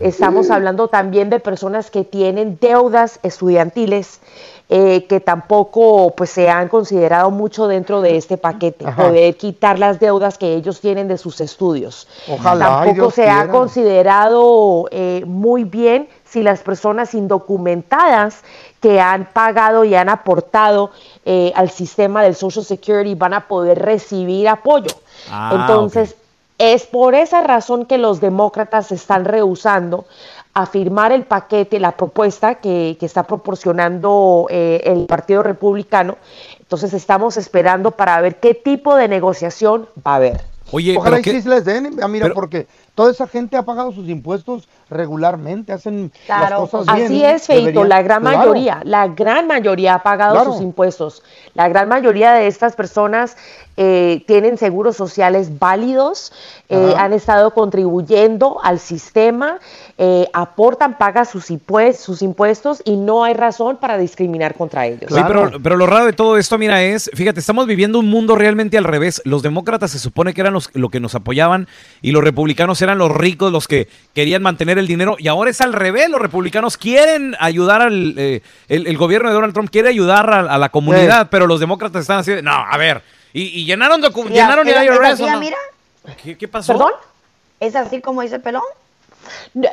[0.00, 4.20] Estamos hablando también de personas que tienen deudas estudiantiles
[4.70, 9.02] eh, que tampoco pues se han considerado mucho dentro de este paquete, Ajá.
[9.02, 12.08] poder quitar las deudas que ellos tienen de sus estudios.
[12.28, 18.42] Ojalá, Tampoco se ha considerado eh, muy bien si las personas indocumentadas
[18.80, 20.90] que han pagado y han aportado
[21.26, 24.90] eh, al sistema del Social Security van a poder recibir apoyo.
[25.30, 26.16] Ah, Entonces,
[26.58, 30.06] es por esa razón que los demócratas se están rehusando
[30.54, 36.16] a firmar el paquete, la propuesta que, que está proporcionando eh, el Partido Republicano.
[36.60, 40.40] Entonces, estamos esperando para ver qué tipo de negociación va a haber.
[40.70, 43.62] Oye, Ojalá pero y qué- sí les den, mira, pero- porque toda esa gente ha
[43.62, 47.06] pagado sus impuestos regularmente, hacen las cosas bien.
[47.06, 48.38] Así es, Feito, la gran Claro.
[48.38, 50.52] mayoría, la gran mayoría ha pagado Claro.
[50.52, 51.22] sus impuestos.
[51.54, 53.36] La gran mayoría de estas personas
[53.76, 56.32] eh, tienen seguros sociales válidos,
[56.68, 59.58] eh, han estado contribuyendo al sistema,
[59.98, 65.10] eh, aportan, pagan sus, impues- sus impuestos y no hay razón para discriminar contra ellos.
[65.10, 68.36] Oye, pero, pero lo raro de todo esto, mira, es, fíjate, estamos viviendo un mundo
[68.36, 69.20] realmente al revés.
[69.24, 71.66] Los demócratas se supone que eran los lo que nos apoyaban
[72.00, 75.16] y los republicanos eran los ricos, los que querían mantener el dinero.
[75.18, 79.34] Y ahora es al revés, los republicanos quieren ayudar al, eh, el, el gobierno de
[79.34, 82.52] Donald Trump quiere ayudar a, a la comunidad, pero los demócratas están así, de, no,
[82.52, 85.06] a ver, y, y llenaron, llenaron el ¿es- es IRS.
[85.12, 85.40] así, ¿o no?
[85.40, 85.56] mira?
[86.22, 86.72] ¿Qué, qué pasó?
[86.72, 86.92] ¿Perdón?
[87.60, 88.62] ¿Es así como dice el pelón?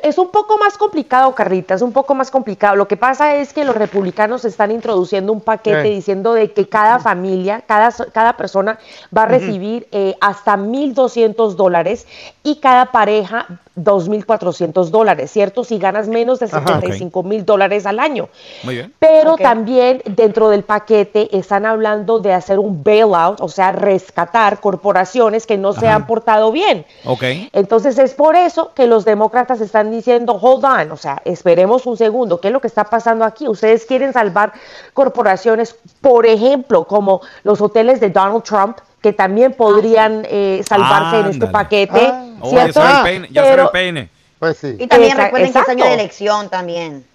[0.03, 2.75] Es un poco más complicado, Carlita, es un poco más complicado.
[2.75, 6.99] Lo que pasa es que los republicanos están introduciendo un paquete diciendo de que cada
[6.99, 8.79] familia, cada, cada persona
[9.15, 12.07] va a recibir eh, hasta 1.200 dólares
[12.43, 15.63] y cada pareja 2.400 dólares, ¿cierto?
[15.63, 16.59] Si ganas menos de Ajá.
[16.59, 18.29] 75 mil dólares al año.
[18.63, 18.93] Muy bien.
[18.99, 25.47] Pero también dentro del paquete están hablando de hacer un bailout, o sea, rescatar corporaciones
[25.47, 26.85] que no se han portado bien.
[27.05, 27.23] Ok.
[27.53, 31.97] Entonces es por eso que los demócratas están diciendo, hold on, o sea, esperemos un
[31.97, 33.47] segundo, ¿qué es lo que está pasando aquí?
[33.47, 34.53] Ustedes quieren salvar
[34.93, 41.25] corporaciones, por ejemplo, como los hoteles de Donald Trump, que también podrían eh, salvarse en
[41.25, 41.51] este Ándale.
[41.51, 42.81] paquete, Oh, ya ¿cierto?
[42.81, 43.27] será el peine.
[43.31, 44.09] Ya será el Pero- peine.
[44.39, 44.75] Pues sí.
[44.79, 47.05] Y también Esa- recuerden que es año de elección también.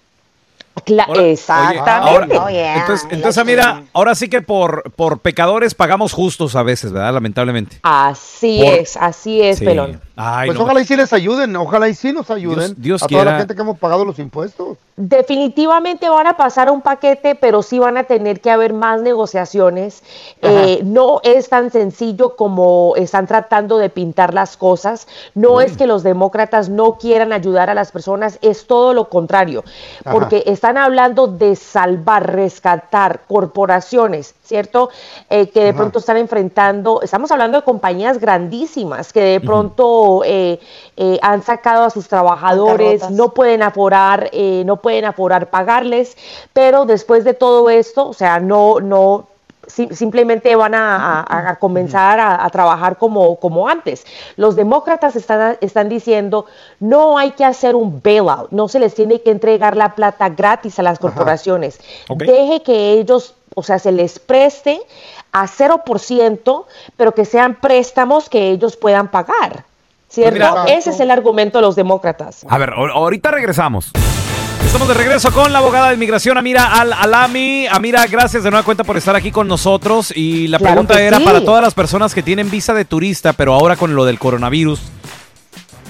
[0.85, 1.89] Cla- Ahora- oye, exactamente.
[1.89, 2.79] ahora- Oh, yeah.
[2.81, 7.13] entonces, entonces, mira, ahora sí que por, por pecadores pagamos justos a veces, ¿verdad?
[7.13, 7.79] Lamentablemente.
[7.83, 9.65] Así Por- es, así es, Sí.
[9.65, 10.01] pelón.
[10.19, 10.63] Ay, Pues no.
[10.65, 13.31] ojalá y sí les ayuden, ojalá y sí nos ayuden Dios- Dios a toda quiera.
[13.33, 14.77] la gente que hemos pagado los impuestos.
[14.97, 20.03] Definitivamente van a pasar un paquete, pero sí van a tener que haber más negociaciones.
[20.41, 25.07] Eh, no es tan sencillo como están tratando de pintar las cosas.
[25.33, 29.63] No es que los demócratas no quieran ayudar a las personas, es todo lo contrario,
[30.03, 30.11] Ajá.
[30.11, 34.89] porque están hablando de salvar, rescatar corporaciones, ¿cierto?
[35.29, 35.77] Eh, que de Ajá.
[35.77, 40.59] pronto están enfrentando, estamos hablando de compañías grandísimas que de pronto eh,
[40.97, 46.17] eh, han sacado a sus trabajadores, no pueden aforar, eh, no pueden aforar pagarles,
[46.53, 49.27] pero después de todo esto, o sea, no, no,
[49.67, 54.05] si- simplemente van a, a- a comenzar a, a trabajar como, como antes.
[54.37, 56.45] Los demócratas están, están diciendo,
[56.79, 60.79] no hay que hacer un bailout, no se les tiene que entregar la plata gratis
[60.79, 61.79] a las corporaciones.
[62.31, 64.81] Deje que ellos, o sea, se les preste
[65.31, 69.65] a 0%, pero que sean préstamos que ellos puedan pagar.
[70.09, 70.39] ¿Cierto?
[70.39, 72.45] Pues mira- Ese es el argumento de los demócratas.
[72.49, 73.91] A ver, ahor- ahorita regresamos.
[74.77, 77.65] Estamos de regreso con la abogada de inmigración Amira Al Alami.
[77.65, 80.13] Amira, gracias de nueva cuenta por estar aquí con nosotros.
[80.15, 81.23] Y la Claro pregunta era sí.
[81.23, 84.79] para todas las personas que tienen visa de turista, pero ahora con lo del coronavirus,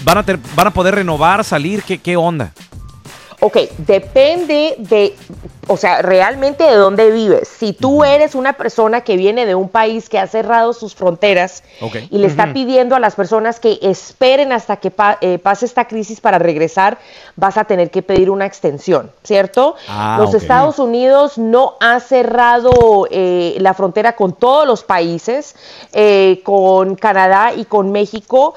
[0.05, 1.83] ¿van a, ter- van a poder renovar, salir?
[1.83, 2.53] ¿Qué, qué onda?
[3.39, 5.15] Ok, depende de,
[5.67, 7.47] o sea, realmente de dónde vives.
[7.47, 11.61] Si tú eres una persona que viene de un país que ha cerrado sus fronteras
[12.09, 15.85] y le está pidiendo a las personas que esperen hasta que pa- eh, pase esta
[15.85, 16.97] crisis para regresar,
[17.35, 19.75] vas a tener que pedir una extensión, ¿cierto?
[19.87, 20.33] Ah, los.
[20.33, 25.55] Estados Unidos no ha cerrado eh, la frontera con todos los países,
[25.93, 28.55] eh, con Canadá y con México,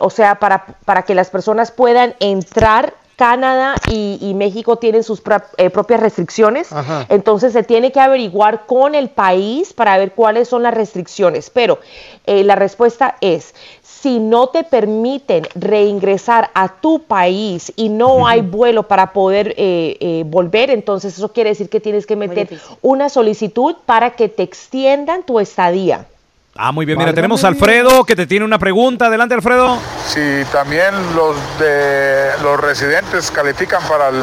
[0.00, 2.94] o sea, para, para que las personas puedan entrar.
[3.22, 7.06] Canadá y, y México tienen sus pra- eh, propias restricciones, Ajá.
[7.08, 11.48] entonces se tiene que averiguar con el país para ver cuáles son las restricciones.
[11.48, 11.78] Pero
[12.26, 18.40] eh, la respuesta es, si no te permiten reingresar a tu país y no hay
[18.40, 22.48] vuelo para poder eh, eh, volver, entonces eso quiere decir que tienes que meter
[22.80, 26.06] una solicitud para que te extiendan tu estadía.
[26.54, 26.98] Ah, muy bien.
[26.98, 29.06] Mira, tenemos a Alfredo que te tiene una pregunta.
[29.06, 29.78] Adelante, Alfredo.
[30.06, 34.16] Si también los de los residentes califican para el,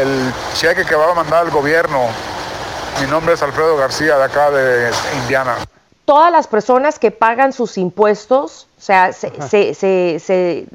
[0.00, 2.06] el cheque que va a mandar el gobierno.
[3.00, 4.90] Mi nombre es Alfredo García, de acá de
[5.22, 5.56] Indiana.
[6.04, 10.66] Todas las personas que pagan sus impuestos, o sea, se, se, se, se-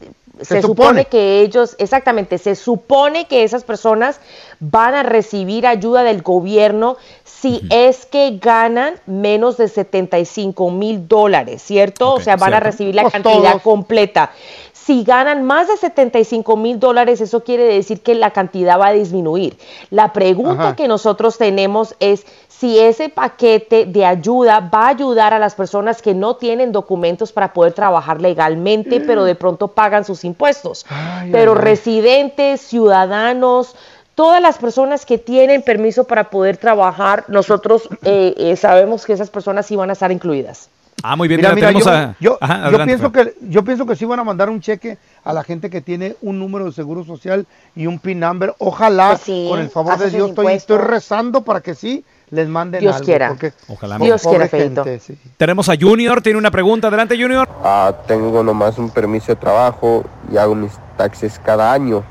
[0.41, 0.89] se supone.
[0.89, 1.05] supone.
[1.05, 4.19] que ellos, exactamente, se supone que esas personas
[4.59, 11.61] van a recibir ayuda del gobierno si es que ganan menos de 75 mil dólares,
[11.61, 12.13] ¿cierto?
[12.13, 13.61] o sea, van a recibir la Pues cantidad todos.
[13.61, 14.31] completa.
[14.73, 18.93] Si ganan más de 75 mil dólares, eso quiere decir que la cantidad va a
[18.93, 19.57] disminuir.
[19.89, 20.75] La pregunta Ajá.
[20.77, 22.25] que nosotros tenemos es
[22.59, 27.31] si ese paquete de ayuda va a ayudar a las personas que no tienen documentos
[27.31, 30.85] para poder trabajar legalmente, pero de pronto pagan sus impuestos.
[31.31, 33.75] pero ay, residentes, ciudadanos,
[34.15, 39.29] todas las personas que tienen permiso para poder trabajar, nosotros eh, eh, sabemos que esas
[39.29, 40.69] personas sí van a estar incluidas.
[41.03, 41.39] Ah, muy bien.
[41.39, 42.15] Mira, Mira, yo, a.
[42.19, 43.25] yo- Ajá, yo adelante, pienso Fran.
[43.27, 46.15] que yo pienso que sí van a mandar un cheque a la gente que tiene
[46.23, 47.45] un número de seguro social
[47.75, 48.55] y un PIN number.
[48.57, 52.47] Ojalá, Pues sí, con el favor de Dios, estoy, estoy rezando para que sí les
[52.47, 53.05] manden Dios algo.
[53.05, 53.27] quiera.
[53.29, 53.97] porque- Ojalá.
[53.99, 54.83] Dios pobre quiera, Feito.
[54.83, 55.17] gente, sí.
[55.37, 56.87] Tenemos a Junior, tiene una pregunta.
[56.87, 57.47] Adelante, Junior.
[57.63, 62.03] Ah, tengo nomás un permiso de trabajo y hago mis taxes cada año.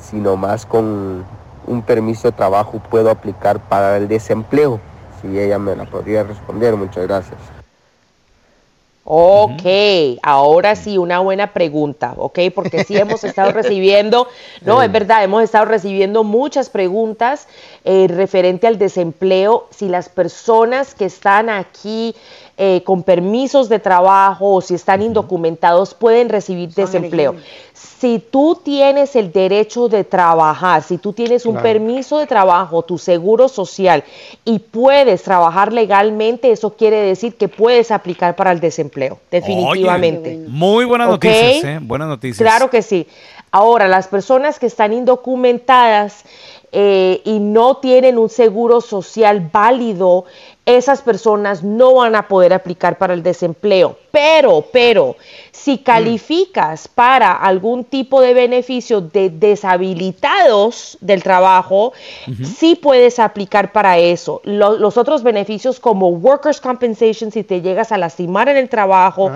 [0.00, 1.24] Si nomás con
[1.66, 4.80] un permiso de trabajo puedo aplicar para el desempleo.
[5.20, 7.38] Si ella me la podría responder, muchas gracias.
[9.04, 9.62] Ok,
[10.22, 12.38] ahora sí, una buena pregunta, ¿ok?
[12.54, 14.28] Porque sí hemos estado recibiendo,
[14.60, 17.48] no, es verdad, hemos estado recibiendo muchas preguntas
[17.84, 22.14] eh, referente al desempleo, si las personas que están aquí
[22.62, 27.36] eh, con permisos de trabajo o si están indocumentados pueden recibir desempleo.
[27.72, 31.62] Si tú tienes el derecho de trabajar, si tú tienes un Claro.
[31.62, 34.04] permiso de trabajo, tu seguro social
[34.44, 40.36] y puedes trabajar legalmente, eso quiere decir que puedes aplicar para el desempleo, definitivamente.
[40.36, 41.78] Oye, muy buenas noticias, ¿eh?
[41.80, 42.46] Buenas noticias.
[42.46, 43.06] Claro que sí.
[43.52, 46.24] Ahora, las personas que están indocumentadas
[46.72, 50.24] eh, y no tienen un seguro social válido,
[50.66, 53.96] esas personas no van a poder aplicar para el desempleo.
[54.12, 55.16] Pero, pero,
[55.50, 61.92] si calificas para algún tipo de beneficio de deshabilitados del trabajo,
[62.44, 64.40] sí puedes aplicar para eso.
[64.44, 69.30] Lo- los otros beneficios como Workers' Compensation, si te llegas a lastimar en el trabajo.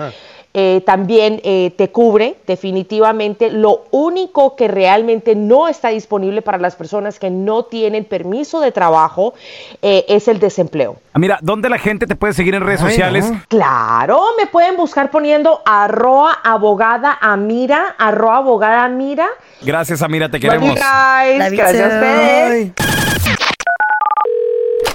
[0.57, 3.51] Eh, también eh, te cubre definitivamente.
[3.51, 8.71] Lo único que realmente no está disponible para las personas que no tienen permiso de
[8.71, 9.33] trabajo
[9.81, 10.95] eh, es el desempleo.
[11.13, 13.29] Ah, Mira, ¿dónde la gente te puede seguir en redes Ay, sociales?
[13.29, 13.41] no.
[13.49, 19.27] Claro, me pueden buscar poniendo arroa abogada amira, arroa abogada amira.
[19.61, 20.69] Gracias, Amira, te queremos.
[20.69, 21.51] guys.
[21.51, 22.71] Gracias a ustedes.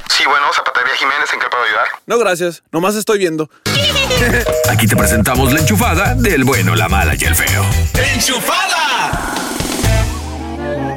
[0.08, 0.46] Sí, bueno,
[0.90, 1.86] Zapatería Jiménez, ¿en qué puedo ayudar?
[2.06, 2.62] No, gracias.
[2.72, 3.48] Nomás estoy viendo.
[4.70, 7.64] Aquí te presentamos la enchufada del bueno, la mala y el feo.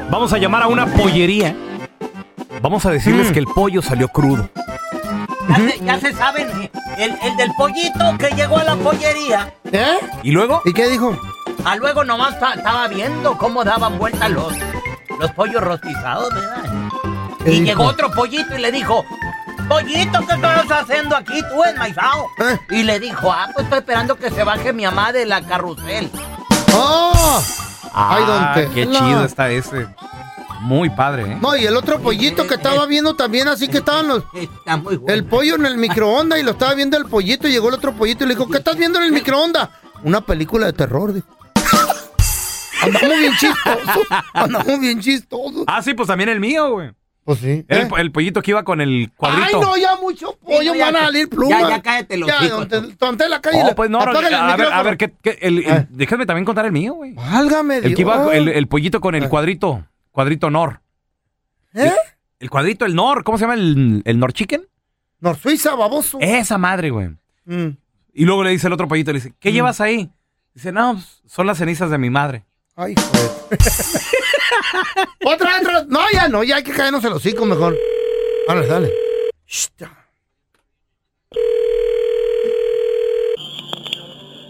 [0.10, 1.56] Vamos a llamar a una pollería.
[2.62, 3.34] Vamos a decirles Mm.
[3.34, 4.50] que el pollo salió crudo.
[5.50, 9.54] Ya se, ya se saben, el, el del pollito que llegó a la pollería.
[9.72, 9.98] ¿Eh?
[10.24, 10.62] ¿Y luego?
[10.66, 11.18] ¿Y qué dijo?
[11.66, 14.54] Ah, luego nomás ta- estaba viendo cómo daban vuelta los,
[15.20, 16.64] los pollos rostizados, ¿verdad?
[17.44, 17.66] ¿Qué Y dijo?
[17.66, 19.04] llegó otro pollito y le dijo,
[19.68, 22.28] Pollito, ¿qué estás haciendo aquí tú enmaizado?
[22.40, 22.58] ¿Eh?
[22.72, 26.10] Y le dijo, ah, pues estoy esperando que se baje mi mamá de la carrusel.
[26.74, 27.42] ¡Oh!
[27.94, 29.00] Ay, Ah, qué Tela.
[29.00, 29.88] chido está ese.
[30.62, 31.38] Muy padre, ¿eh?
[31.42, 34.24] No, y el otro pollito que estaba viendo también, así que estaban los.
[34.34, 35.14] Está muy bueno.
[35.14, 37.94] El pollo en el microondas y lo estaba viendo el pollito y llegó el otro
[37.94, 39.70] pollito y le dijo, ¿qué estás viendo en el microondas?
[40.04, 41.28] Una película de terror, dijo.
[42.82, 44.08] Andamos bien chistosos.
[44.34, 45.64] Andamos bien chistosos.
[45.68, 46.92] Ah, sí, pues también el mío, güey.
[47.26, 47.66] Pues sí.
[47.70, 47.88] Era ¿eh?
[47.96, 49.46] el, el pollito que iba con el cuadrito.
[49.58, 51.62] Ay, no, ya mucho pollo, no, ya van a salir plumas.
[51.62, 53.72] ya, ya cállate los Ya, hijos, don Tel- don Tela, cállale.
[53.72, 55.88] Oh, pues no, no, a ver, a ver, ¿qué, qué- el- el- Eh.
[55.90, 57.14] déjame también contar el mío, güey.
[57.14, 59.30] Válgame El que iba, el, el pollito con el Eh.
[59.30, 60.82] cuadrito, cuadrito Nor.
[61.74, 61.94] ¿Eh?
[62.40, 63.54] El cuadrito, el Nor, ¿cómo se llama?
[63.54, 64.68] El, el Nor Chicken.
[65.22, 66.18] Nor Suiza, baboso.
[66.20, 67.08] Esa madre, güey.
[67.46, 67.70] Mm.
[68.14, 70.12] Y luego le dice el otro pollito, le dice, ¿qué llevas ahí?
[70.54, 72.44] Dice, no, son las cenizas de mi madre.
[72.76, 73.60] Ay, joder.
[75.26, 75.86] otra, otra.
[75.88, 77.78] No, ya no, ya hay que caernos el hocico mejor.
[78.48, 78.92] Dale, dale.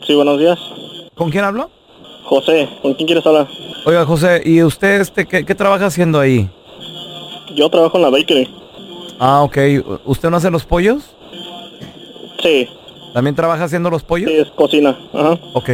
[0.06, 0.60] Sí, buenos días.
[1.16, 1.70] ¿Con quién hablo?
[2.26, 3.48] José, ¿con quién quieres hablar?
[3.86, 6.50] Oiga, José, ¿y usted este, qué, qué trabaja haciendo ahí?
[7.56, 8.50] Yo trabajo en la bakery.
[9.20, 9.58] Ah, ok.
[10.06, 11.04] ¿Usted no hace los pollos?
[12.42, 12.68] Sí.
[13.14, 14.30] ¿También trabaja haciendo los pollos?
[14.32, 14.98] Sí, es cocina.
[15.14, 15.38] Ajá.
[15.54, 15.70] Ok.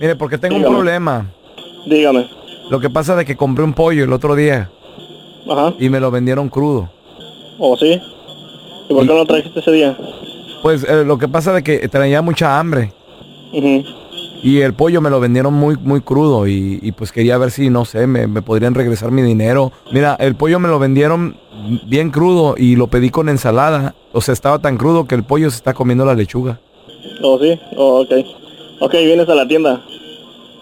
[0.00, 0.68] Mire, porque tengo Dígame.
[0.68, 1.30] un problema.
[1.86, 2.28] Dígame.
[2.72, 4.70] Lo que pasa de que compré un pollo el otro día.
[5.46, 5.74] Ajá.
[5.78, 6.88] Y me lo vendieron crudo.
[7.58, 8.00] ¿O sí?
[8.88, 9.98] ¿Y por qué no lo trajiste ese día?
[10.62, 12.90] Pues eh, lo que pasa de que traía mucha hambre.
[14.42, 17.68] Y el pollo me lo vendieron muy, muy crudo y, y pues quería ver si,
[17.68, 19.70] no sé, me, me podrían regresar mi dinero.
[19.92, 21.36] Mira, el pollo me lo vendieron
[21.86, 23.94] bien crudo y lo pedí con ensalada.
[24.14, 26.58] O sea, estaba tan crudo que el pollo se está comiendo la lechuga.
[27.22, 27.60] ¿O sí?
[27.76, 28.12] Oh, ok.
[28.80, 29.84] Ok, vienes a la tienda.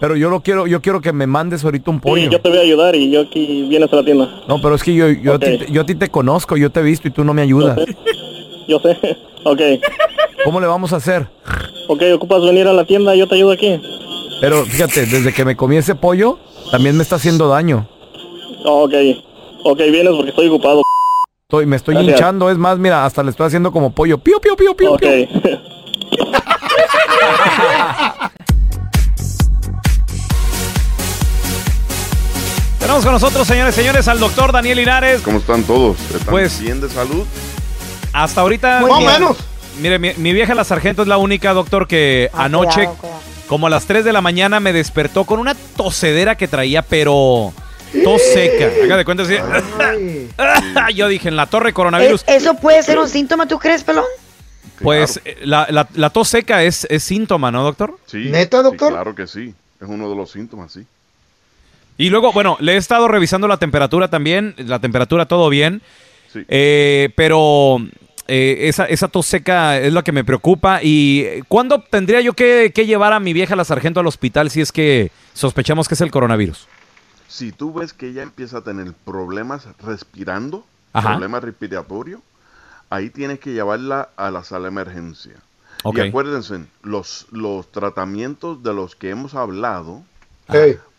[0.01, 2.23] Pero yo lo quiero, yo quiero que me mandes ahorita un pollo.
[2.25, 4.29] Sí, yo te voy a ayudar y yo aquí vienes a la tienda.
[4.49, 6.71] No, pero es que yo, yo, a ti, te- yo a ti te conozco, yo
[6.71, 7.79] te he visto y tú no me ayudas.
[8.69, 8.97] Yo sé.
[9.43, 9.59] Ok.
[10.45, 11.27] ¿Cómo le vamos a hacer?
[11.89, 13.81] Ok, ocupas venir a la tienda, yo te ayudo aquí.
[14.43, 16.39] Pero fíjate, desde que me comí ese pollo,
[16.71, 17.89] también me está haciendo daño.
[18.67, 18.93] Oh, ok.
[19.65, 20.83] Ok, vienes porque estoy ocupado.
[21.49, 22.19] Estoy, me estoy Gracias.
[22.19, 24.19] hinchando, es más, mira, hasta le estoy haciendo como pollo.
[24.19, 25.01] Pío, pío, pío, pío, Ok.
[25.01, 25.27] pío.
[33.01, 35.23] Tenemos con nosotros, señores y señores, al doctor Daniel Linares.
[35.23, 35.99] ¿Cómo están todos?
[36.11, 37.25] ¿Están Pues- bien de salud?
[38.13, 38.81] Hasta ahorita.
[38.81, 39.39] Muy mire, menos.
[39.81, 43.21] Mire, mi, mi vieja la sargento es la única, doctor, que anoche, cuidado, cuidado.
[43.47, 47.55] como a las 3 de la mañana, me despertó con una tosedera que traía, pero
[48.05, 48.69] tos seca.
[48.85, 49.37] Haga de cuenta así.
[50.95, 52.23] Yo dije, en la torre coronavirus.
[52.27, 54.05] ¿E- ¿Eso puede ser un síntoma, tú crees, pelón?
[54.83, 57.97] Pues eh, la, la- la tos seca es, es síntoma, ¿no, doctor?
[58.05, 58.29] Sí.
[58.31, 58.93] ¿Neta, sí, doctor?
[58.93, 59.55] claro que sí.
[59.81, 60.85] Es uno de los síntomas, sí.
[62.01, 64.55] Y luego, bueno, le he estado revisando la temperatura también.
[64.57, 65.83] La temperatura todo bien.
[66.33, 66.43] Sí.
[66.49, 67.77] Eh, pero
[68.27, 70.83] eh, esa, esa tos seca es lo que me preocupa.
[70.83, 74.49] ¿Y eh, cuándo tendría yo que, que llevar a mi vieja la sargento al hospital
[74.49, 76.67] si es que sospechamos que es el coronavirus?
[77.29, 81.11] Si tú ves que ella empieza a tener problemas respirando, Ajá.
[81.11, 82.23] problemas respiratorios,
[82.89, 85.35] ahí tienes que llevarla a la sala de emergencia.
[85.85, 90.03] Y acuérdense, los, los tratamientos de los que hemos hablado,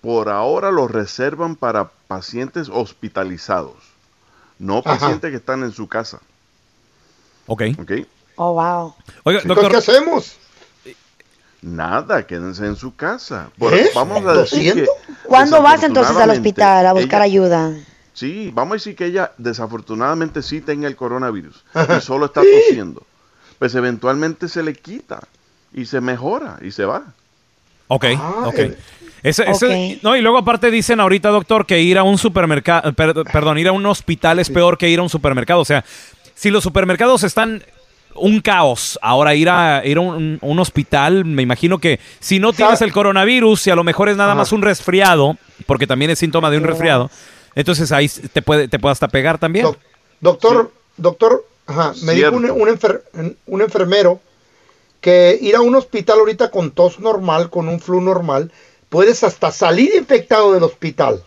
[0.02, 3.76] Por ahora los reservan para pacientes hospitalizados,
[4.60, 4.98] no Ajá.
[5.00, 6.20] pacientes que están en su casa.
[7.48, 7.64] Ok.
[7.80, 7.92] ¿Ok?
[8.36, 8.96] Oh, wow.
[9.24, 10.38] Oiga, Entonces, ¿qué hacemos?
[11.62, 13.52] Nada, quédense en su casa.
[13.60, 13.92] Por- ¿Eh?
[13.94, 14.92] Vamos a ¿Lo decir siento?
[15.06, 17.74] que ¿Cuándo vas entonces al hospital a buscar ella- ayuda?
[18.14, 21.64] Sí, vamos a decir que ella desafortunadamente sí tenga el coronavirus
[21.98, 23.04] y solo está tosiendo.
[23.60, 25.20] Pues eventualmente se le quita
[25.72, 27.04] y se mejora y se va.
[27.88, 28.58] Ok, Ah, ok.
[28.60, 28.78] eh.
[29.24, 33.58] Ese- ese- no, y luego aparte dicen ahorita, doctor, que ir a un supermercado, perdón,
[33.60, 35.60] ir a un hospital es peor que ir a un supermercado.
[35.60, 35.86] O sea,
[36.34, 37.64] si los supermercados están
[38.16, 42.52] un caos, ahora ir a ir a un, un hospital, me imagino que si no
[42.52, 44.40] tienes el coronavirus, y a lo mejor es nada Ajá.
[44.40, 47.10] más un resfriado, porque también es síntoma de un resfriado,
[47.56, 49.66] entonces ahí te puede, te puede hasta pegar también.
[49.66, 49.78] Doc-
[50.20, 52.56] doctor, doctor, ajá, me dijo un, Cierto.
[52.62, 53.02] un enfer-
[53.46, 54.20] un enfermero
[55.00, 58.52] que ir a un hospital ahorita con tos normal, con un flu normal,
[58.92, 61.24] puedes hasta salir infectado del hospital.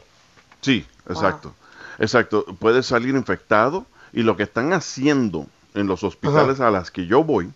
[0.60, 1.54] Sí, exacto.
[1.98, 2.44] Exacto.
[2.58, 7.24] Puedes salir infectado y lo que están haciendo en los hospitales a las que yo
[7.24, 7.50] voy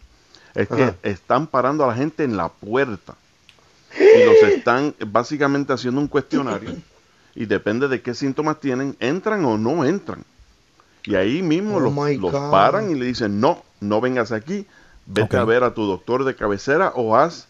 [0.54, 0.94] es que Ajá.
[1.02, 3.16] están parando a la gente en la puerta
[3.98, 6.74] y los están básicamente haciendo un cuestionario
[7.34, 10.24] y depende de qué síntomas tienen, entran o no entran.
[11.04, 14.66] Y ahí mismo Oh los, los paran y le dicen, no, no vengas aquí,
[15.04, 17.46] vete a ver a tu doctor de cabecera o haz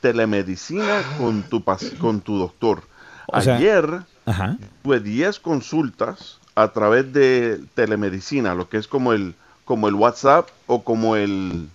[0.00, 1.62] telemedicina con tu,
[1.98, 2.82] con tu doctor.
[3.26, 3.86] O sea- Ayer
[4.26, 4.56] Ajá.
[4.82, 9.34] tuve 10 consultas a través de telemedicina, lo que es como el,
[9.64, 11.68] como el WhatsApp o como el,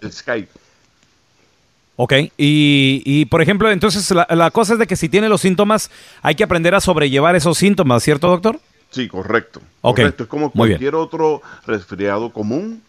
[0.00, 0.50] el Skype.
[2.00, 5.40] Ok, y, y, por ejemplo, entonces la, la cosa es de que si tiene los
[5.40, 5.90] síntomas,
[6.22, 8.60] hay que aprender a sobrellevar esos síntomas, ¿cierto, doctor?
[8.90, 9.60] Sí, correcto.
[9.80, 12.82] Ok, Correcto, es como cualquier otro resfriado común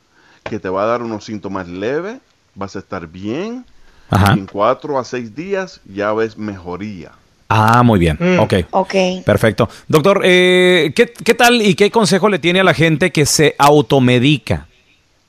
[0.43, 2.19] que te va a dar unos síntomas leves,
[2.53, 3.65] vas a estar bien,
[4.09, 4.33] Ajá.
[4.33, 7.11] en cuatro a seis días ya ves mejoría.
[7.47, 8.17] Ah, muy bien.
[8.39, 8.53] Ok.
[8.71, 8.93] Ok.
[9.25, 9.67] Perfecto.
[9.87, 13.55] Doctor, eh, ¿qué, qué tal y qué consejo le tiene a la gente que se
[13.57, 14.67] automedica?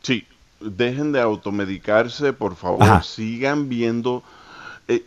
[0.03, 0.27] Sí,
[0.61, 3.03] dejen de automedicarse, por favor, Ajá.
[3.03, 4.23] sigan viendo.
[4.89, 5.03] eh,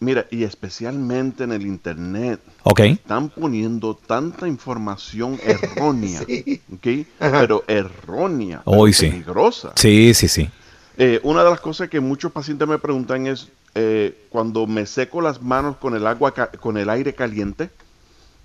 [0.00, 2.40] mira, y especialmente en el internet.
[2.64, 2.80] Ok.
[2.80, 6.86] Están poniendo tanta información errónea, ¿ok?
[7.20, 7.40] Ajá.
[7.40, 9.10] Pero errónea, Hoy pero sí.
[9.10, 9.72] peligrosa.
[9.76, 10.48] Sí, sí, sí.
[10.96, 15.20] Eh, una de las cosas que muchos pacientes me preguntan es eh, cuando me seco
[15.20, 17.68] las manos con el agua, ca- con el aire caliente,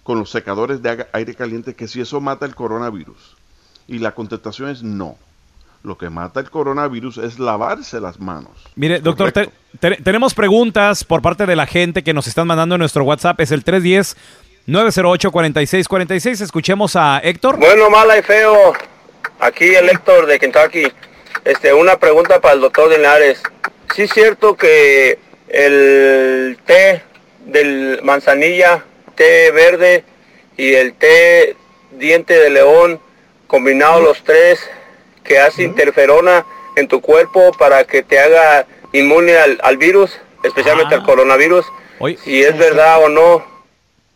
[0.04, 3.38] con los secadores de aire caliente, que si eso mata el coronavirus.
[3.88, 5.18] Y la contestación es no.
[5.84, 8.52] Lo que mata el coronavirus es lavarse las manos.
[8.76, 12.76] Mire, doctor, te- te- tenemos preguntas por parte de la gente que nos están mandando
[12.76, 13.40] en nuestro WhatsApp.
[13.40, 16.42] Es el 310-908-4646.
[16.42, 17.58] Escuchemos a Héctor.
[17.58, 18.74] Bueno, mala y feo.
[19.40, 20.84] Aquí el Héctor de Kentucky.
[21.50, 23.42] Este, una pregunta para el doctor Linares.
[23.96, 27.02] sí es cierto que el té
[27.44, 28.84] del manzanilla,
[29.16, 30.04] té verde
[30.58, 31.56] y el té
[31.90, 33.00] diente de león,
[33.48, 34.60] combinados los tres,
[35.24, 36.46] que hace interferona
[36.76, 40.12] en tu cuerpo para que te haga inmune al, al virus,
[40.44, 41.66] especialmente al coronavirus.
[42.26, 43.44] Si es verdad o no.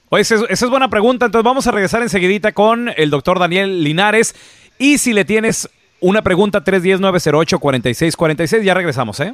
[0.09, 1.25] Oye, esa es, esa es buena pregunta.
[1.25, 4.35] Entonces vamos a regresar enseguidita con el doctor Daniel Linares.
[4.77, 5.67] Y si le tienes
[6.03, 9.33] una pregunta, 310-908-4646, ya regresamos, ¿eh?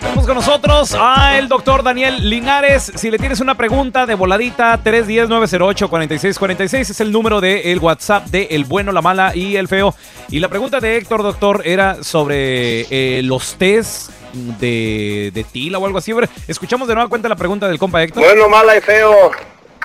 [0.00, 2.90] Tenemos con nosotros a el doctor Daniel Linares.
[2.96, 8.48] Si le tienes una pregunta de voladita, 310-908-4646 es el número del el WhatsApp de
[8.50, 9.94] El Bueno, la Mala y el Feo.
[10.28, 14.10] Y la pregunta de Héctor, doctor, era sobre eh, los test
[14.58, 16.12] de, de tila o algo así.
[16.48, 18.24] Escuchamos de nueva cuenta la pregunta del compa Héctor.
[18.24, 19.30] Bueno, mala y feo.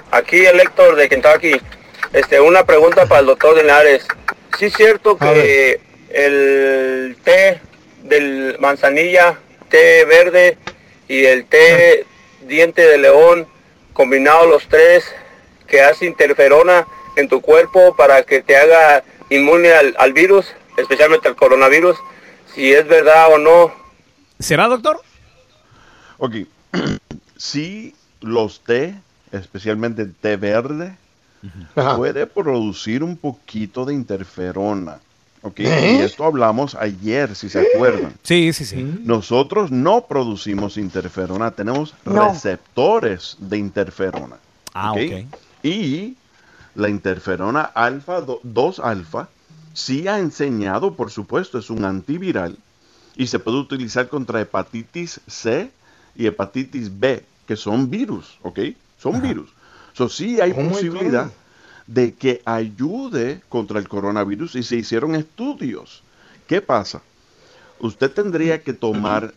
[0.10, 1.62] Aquí el Héctor de Kentucky.
[2.14, 4.06] Este, una pregunta para el doctor Linares.
[4.60, 7.60] Sí es cierto que el té
[8.04, 9.40] del manzanilla,
[9.70, 10.60] té verde
[11.08, 12.06] y el té
[12.42, 13.48] diente de león,
[13.94, 15.04] combinados los tres,
[15.68, 16.86] que hace interferona
[17.16, 20.46] en tu cuerpo para que te haga inmune al, al virus,
[20.78, 21.98] especialmente al coronavirus,
[22.54, 23.74] si es verdad o no.
[24.40, 25.02] ¿Será, doctor?
[26.20, 26.36] Ok.
[27.38, 28.94] sí, los té,
[29.32, 30.96] especialmente el té verde,
[31.96, 35.00] puede producir un poquito de interferona.
[35.42, 35.60] ¿ok?
[35.60, 35.98] ¿Eh?
[36.00, 38.14] Y esto hablamos ayer, si se acuerdan.
[38.24, 38.82] Sí, sí, sí.
[39.04, 42.30] Nosotros no producimos interferona, tenemos No.
[42.30, 44.38] receptores de interferona.
[44.74, 45.26] Ah, ok.
[45.64, 46.16] Y
[46.76, 49.28] la interferona alfa 2 alfa
[49.74, 52.58] sí ha enseñado, por supuesto, es un antiviral
[53.16, 55.70] y se puede utilizar contra hepatitis C
[56.16, 58.60] y hepatitis B, que son virus, ¿ok?
[58.98, 59.50] Son virus.
[59.94, 61.32] So, sí hay Oh my posibilidad
[61.88, 66.02] de que ayude contra el coronavirus y se hicieron estudios.
[66.48, 67.02] ¿Qué pasa?
[67.80, 69.34] Usted tendría que tomar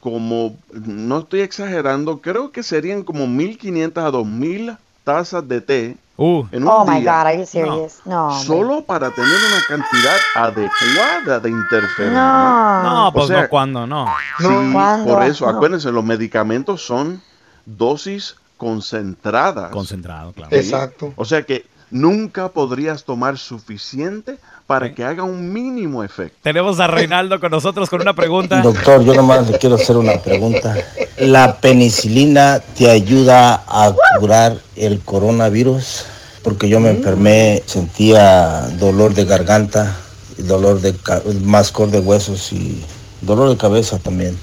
[0.00, 6.62] como, no estoy exagerando, creo que serían como 1500 a 2000 tazas de té en
[6.62, 8.00] un Oh my día, God, are you serious?
[8.04, 8.30] No.
[8.42, 12.82] solo para tener una cantidad adecuada de interferona.
[12.82, 13.04] No.
[13.04, 13.86] No, pues no, ¿cuándo?
[13.86, 14.06] No.
[14.38, 15.14] Sí, ¿Cuándo?
[15.14, 15.56] por eso, No.
[15.56, 17.22] acuérdense, los medicamentos son
[17.66, 19.70] dosis concentradas.
[19.70, 20.54] Concentrado, claro.
[20.54, 21.12] ¿ok?
[21.16, 26.36] O sea que nunca podrías tomar suficiente para que haga un mínimo efecto.
[26.42, 28.60] Tenemos a Reinaldo con nosotros con una pregunta.
[28.62, 30.76] Doctor, yo nomás le quiero hacer una pregunta.
[31.16, 36.04] ¿La penicilina te ayuda a curar el coronavirus?
[36.42, 39.96] Porque yo me enfermé, sentía dolor de garganta,
[40.36, 40.94] dolor de
[41.42, 42.84] mascor de huesos y
[43.22, 44.36] dolor de cabeza también.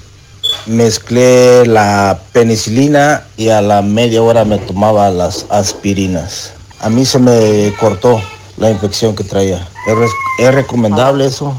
[0.66, 6.52] Mezclé la penicilina y a la media hora me tomaba las aspirinas.
[6.80, 8.20] A mí se me cortó
[8.56, 9.66] la infección que traía.
[9.86, 10.08] ¿Es, re-
[10.40, 11.56] es recomendable eso?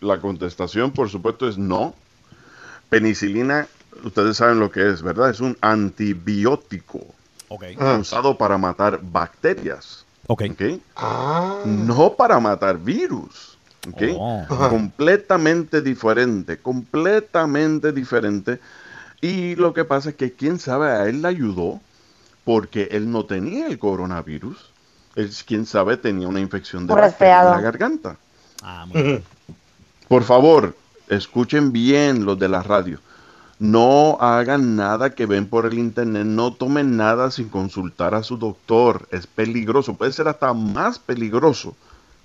[0.00, 1.94] La contestación, por supuesto, es no.
[2.90, 3.66] Penicilina,
[4.04, 5.30] ustedes saben lo que es, ¿verdad?
[5.30, 7.00] Es un antibiótico
[8.00, 10.04] usado para matar bacterias.
[10.26, 10.42] Ok.
[11.64, 13.49] No para matar virus.
[14.18, 14.44] Oh.
[14.48, 18.60] Completamente diferente, completamente diferente.
[19.20, 21.80] Y lo que pasa es que quién sabe, a él le ayudó
[22.44, 24.70] porque él no tenía el coronavirus.
[25.16, 28.16] Él, quién sabe, tenía una infección de en la garganta.
[30.08, 30.76] Por favor,
[31.08, 32.98] escuchen bien los de la radio.
[33.58, 38.38] No hagan nada que ven por el internet, no tomen nada sin consultar a su
[38.38, 39.06] doctor.
[39.10, 41.76] Es peligroso, puede ser hasta más peligroso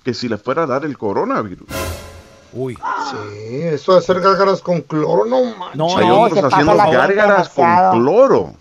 [0.06, 1.66] que si le fuera a dar el coronavirus.
[2.52, 2.78] Uy.
[3.10, 5.96] Sí, eso de hacer gárgaras con cloro, no manches.
[5.96, 8.52] Hay otros haciendo gárgaras con cloro.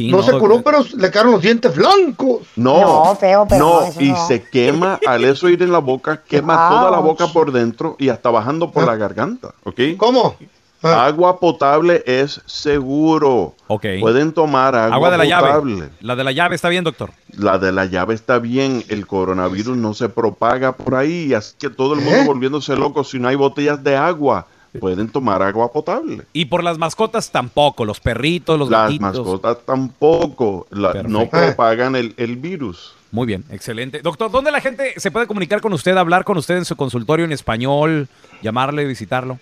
[0.00, 2.48] no, se curó, pero le quedaron los dientes blancos.
[2.56, 4.26] No, No, feo, pero no, no, y no.
[4.26, 8.08] se quema al eso ir en la boca, quema toda la boca por dentro y
[8.08, 9.80] hasta bajando por la garganta, ¿ok?
[9.96, 10.34] ¿Cómo?
[10.82, 13.54] Agua potable es seguro.
[13.66, 13.84] Ok.
[14.00, 15.74] Pueden tomar agua, Agua de la potable.
[15.76, 15.90] llave.
[16.00, 17.10] La de la llave está bien, doctor.
[17.36, 21.68] La de la llave está bien, el coronavirus no se propaga por ahí, así que
[21.70, 22.24] todo el mundo ¿Eh?
[22.26, 24.46] volviéndose loco si no hay botellas de agua.
[24.78, 26.22] Pueden tomar agua potable.
[26.32, 29.00] Y por las mascotas tampoco, los perritos, los Las gatitos.
[29.16, 31.46] mascotas tampoco, la- no Perfecto.
[31.56, 32.94] propagan el, el virus.
[33.10, 34.02] Muy bien, excelente.
[34.02, 37.24] Doctor, ¿dónde la gente se puede comunicar con usted, hablar con usted en su consultorio
[37.24, 38.08] en español,
[38.42, 39.38] llamarle, visitarlo?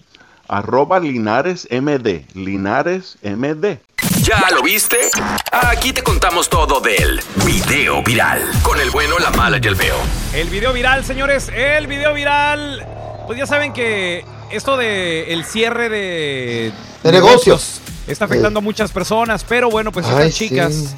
[0.49, 3.79] arroba linaresmd, linaresmd.
[4.23, 5.11] ¿Ya lo viste?
[5.51, 8.43] Aquí te contamos todo del video viral.
[8.63, 9.97] Con el bueno, la mala y el feo.
[10.35, 12.87] El video viral, señores, el video viral.
[13.27, 16.73] Pues ya saben que esto de el cierre de,
[17.03, 17.81] De negocios.
[18.07, 20.49] está afectando a muchas personas, pero bueno, pues Ay, estas sí.
[20.49, 20.97] chicas,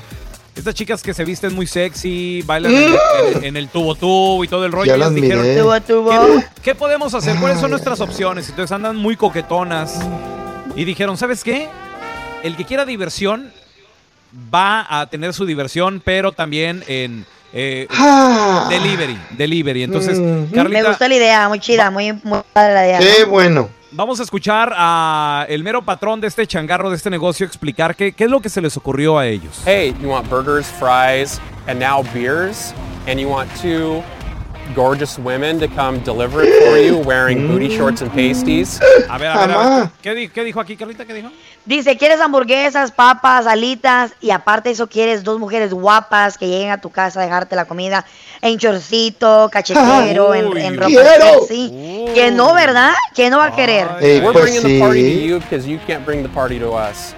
[0.57, 2.95] estas chicas que se visten muy sexy, bailan en,
[3.37, 5.61] en- en el tubo tubo y todo el rollo, Ya ellas las dijeron, miré.
[5.61, 6.11] Tubo, tubo.
[6.11, 7.37] ¿qué, qué podemos hacer?
[7.39, 8.49] ¿Cuáles son nuestras opciones?
[8.49, 9.99] Entonces andan muy coquetonas
[10.77, 11.69] y dijeron, ¿sabes qué?
[12.43, 13.53] El que quiera diversión
[14.53, 17.25] va a tener su diversión, pero también en
[17.57, 18.67] eh, Ah.
[18.69, 19.83] delivery, delivery.
[19.85, 20.53] Entonces, Mm.
[20.55, 22.99] Carlita, Me gustó la idea, muy chida, muy, muy padre la idea.
[22.99, 23.29] Qué ¿no?
[23.31, 23.69] bueno.
[23.97, 28.11] Vamos a escuchar a el mero patrón de este changarro, de este negocio, explicar qué,
[28.13, 29.63] qué es lo que se les ocurrió a ellos.
[29.65, 32.75] Hey, you want burgers, fries, and now beers,
[33.07, 34.03] and you want two
[34.75, 38.81] gorgeous women to come deliver it for you wearing booty shorts and pasties?
[39.09, 39.89] A ver, a ver, a ver.
[40.03, 41.05] ¿Qué, di- qué dijo aquí, Carlita?
[41.05, 41.31] ¿Qué dijo?
[41.67, 46.79] Dice, quieres hamburguesas, papas, alitas y aparte eso quieres dos mujeres guapas que lleguen a
[46.81, 48.05] tu casa a dejarte la comida
[48.43, 51.41] en chorcito, cachetero, en, en ropa quiero.
[51.41, 52.05] sexy.
[52.15, 52.93] Que no, ¿verdad?
[53.15, 53.87] Que no va a querer.
[54.01, 55.27] We're pues bringing the party to sí.
[55.27, 57.15] you because you can't bring the party to us.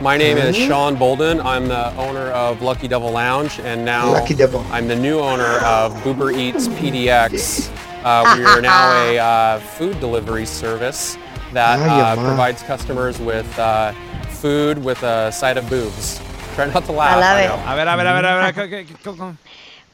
[0.00, 1.40] My name is Sean Bolden.
[1.40, 4.60] I'm the owner of Lucky Devil Lounge, and now Lucky Devil.
[4.70, 7.70] I'm the new owner of Boober Eats PDX.
[8.04, 11.16] Uh, we are now a uh, food delivery service
[11.54, 13.92] that uh, provides customers with uh,
[14.28, 16.20] food with a side of boobs.
[16.54, 17.16] Try not to laugh.
[17.16, 17.48] I love I it.
[17.48, 17.72] know.
[17.72, 19.38] A ver, a ver, a ver, a ver.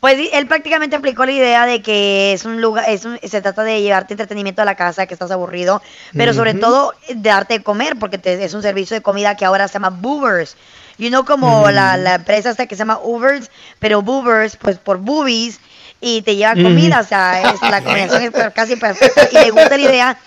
[0.00, 3.62] Pues él prácticamente aplicó la idea de que es un lugar, es un- se trata
[3.64, 5.82] de llevarte entretenimiento a la casa, que estás aburrido,
[6.16, 9.44] pero sobre todo de darte de comer, porque te- es un servicio de comida que
[9.44, 10.56] ahora se llama Boobers.
[10.96, 14.98] You know como la, la empresa esta que se llama Ubers, pero Boobers, pues por
[14.98, 15.60] boobies,
[16.00, 19.28] y te lleva comida, o sea, es, la combinación es casi perfecta.
[19.30, 20.18] Y le gusta la idea,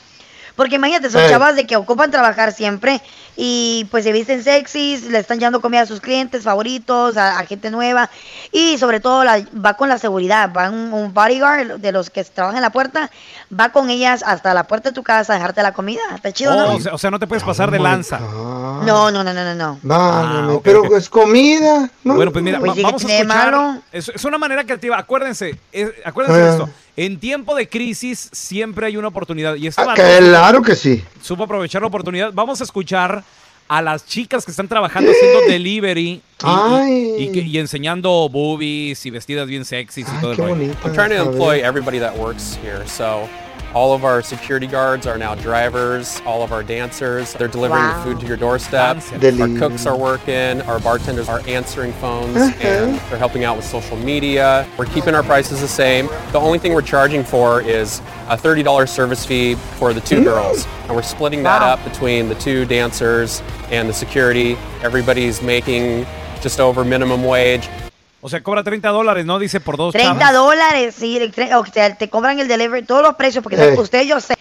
[0.55, 3.01] porque imagínate, son chavas de que ocupan trabajar siempre
[3.35, 7.45] y pues se visten sexys, le están llevando comida a sus clientes favoritos, a, a
[7.45, 8.09] gente nueva
[8.51, 12.23] y sobre todo la, va con la seguridad, va un, un bodyguard de los que
[12.23, 13.09] trabajan en la puerta,
[13.59, 16.01] va con ellas hasta la puerta de tu casa a dejarte la comida.
[16.15, 16.75] ¿Está chido, Oh, no?
[16.75, 18.19] o, sea, o sea, no te puedes pasar de lanza.
[18.19, 19.79] No, no, no, no, no, no.
[19.83, 20.93] Válgame, ok, pero ok.
[20.97, 21.89] es comida.
[22.03, 22.15] ¿no?
[22.15, 23.51] Bueno, pues mira, Pues va- sí, que vamos a de escuchar.
[23.51, 23.81] malo.
[23.91, 24.97] Es, es una manera creativa.
[24.97, 26.51] Acuérdense, es- acuérdense de Ah.
[26.51, 26.69] esto.
[26.95, 29.55] En tiempo de crisis siempre hay una oportunidad.
[29.55, 31.03] Y este Ah, Claro que sí.
[31.21, 32.31] supo aprovechar la oportunidad.
[32.33, 33.23] Vamos a escuchar
[33.67, 37.15] a las chicas que están trabajando haciendo delivery y, y- Ay.
[37.19, 40.73] y que- y enseñando boobies y vestidas bien sexys y todo el rollo.
[40.93, 42.85] trying to employ everybody that works here.
[42.87, 43.27] So
[43.73, 46.21] all of our security guards are now drivers.
[46.25, 47.97] All of our dancers, they're delivering Wow.
[47.97, 48.97] the food to your doorstep.
[49.23, 50.61] Our cooks are working.
[50.61, 52.53] Our bartenders are answering phones Uh-huh.
[52.67, 54.67] and they're helping out with social media.
[54.77, 56.07] We're keeping our prices the same.
[56.31, 57.99] The only thing we're charging for is
[58.29, 60.67] a $30 service fee for the two girls.
[60.87, 61.73] And we're splitting that Wow.
[61.73, 64.55] up between the two dancers and the security.
[64.83, 66.05] Everybody's making
[66.41, 67.67] just over minimum wage.
[68.25, 69.37] O sea, cobra 30 dólares, ¿no?
[69.37, 70.33] Dice por dos 30 chavas.
[70.33, 71.19] dólares, sí,
[71.55, 73.75] o sea, te cobran el delivery, todos los precios, porque Eh.
[73.77, 74.33] ustedes yo sé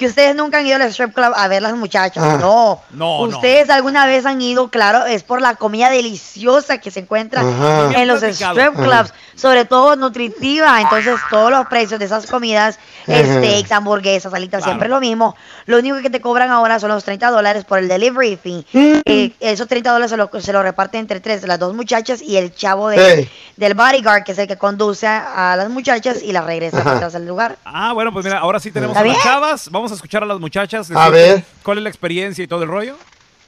[0.00, 2.38] que ustedes nunca han ido al strip club a ver las muchachas, Ah.
[2.40, 2.80] no.
[2.90, 3.36] No, no.
[3.36, 7.92] Ustedes alguna vez han ido, claro, es por la comida deliciosa que se encuentra Ajá.
[8.00, 13.70] en los strip clubs, sobre todo nutritiva, entonces todos los precios de esas comidas, steaks,
[13.72, 14.72] hamburguesas, alitas, Claro.
[14.72, 15.36] siempre lo mismo.
[15.66, 18.66] Lo único que te cobran ahora son los 30 dólares por el delivery fee.
[18.72, 19.00] Mm.
[19.04, 22.36] Eh, esos 30 dólares se lo, se lo reparten entre tres, las dos muchachas y
[22.38, 26.44] el chavo de, del bodyguard, que es el que conduce a las muchachas y las
[26.44, 27.56] regresa atrás al lugar.
[27.64, 29.68] Ah, bueno, pues mira, ahora sí tenemos ¿Está a las chavas.
[29.70, 30.90] Vamos a escuchar a las muchachas.
[30.90, 31.44] A ver.
[31.62, 32.96] ¿Cuál es la experiencia y todo el rollo?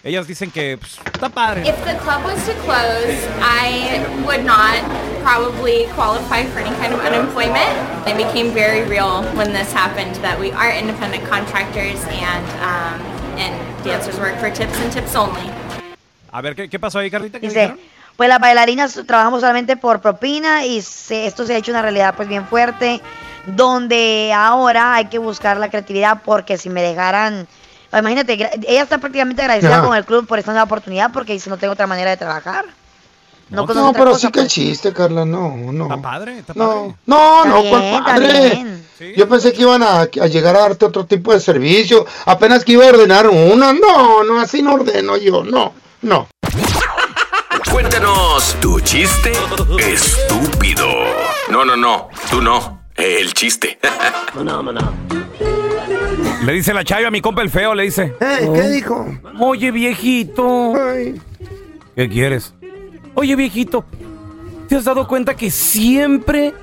[0.05, 1.62] Ellas dicen que pues, está padre.
[1.62, 4.82] If the club was to close, I would not
[5.22, 7.70] probably qualify for any kind of unemployment.
[8.09, 13.01] It became very real when this happened that we are independent contractors and um,
[13.38, 15.49] and dancers work for tips and tips only.
[16.32, 17.38] A ver, ¿qué, qué pasó ahí, Carlita?
[17.38, 17.80] ¿Qué Dice, dijeron?
[18.17, 22.15] Pues las bailarinas trabajamos solamente por propina y se- esto se ha hecho una realidad
[22.17, 23.01] pues bien fuerte,
[23.47, 27.47] donde ahora hay que buscar la creatividad porque si me dejaran,
[27.93, 29.87] imagínate, gra- ella está prácticamente agradecida Ajá.
[29.87, 32.65] con el club por esta nueva oportunidad porque dice no tengo otra manera de trabajar.
[33.51, 34.53] No, No, otra pero cosa, sí que el pues.
[34.55, 35.85] chiste, Carla, no, no.
[35.85, 36.95] Está padre, está padre.
[37.07, 38.51] No, no, no, Está ¿cuál bien, está padre?
[38.99, 39.15] bien.
[39.17, 42.07] Yo pensé que iban a, a llegar a darte otro tipo de servicio.
[42.25, 43.75] Apenas que iba a ordenar una.
[43.75, 45.45] No, no, así no ordeno yo.
[45.45, 46.29] No, no.
[47.73, 49.33] Cuéntanos tu chiste
[49.79, 50.87] estúpido.
[51.51, 52.83] No, no, no, tú no.
[52.95, 53.79] El chiste.
[56.45, 58.14] Le dice la chayo a mi compa el feo, le dice.
[58.20, 59.07] Eh, ¿Qué dijo?
[59.41, 60.75] Oye, viejito.
[61.97, 62.55] ¿Qué quieres?
[63.14, 63.85] Oye, viejito,
[64.68, 66.55] ¿te has dado cuenta que siempre,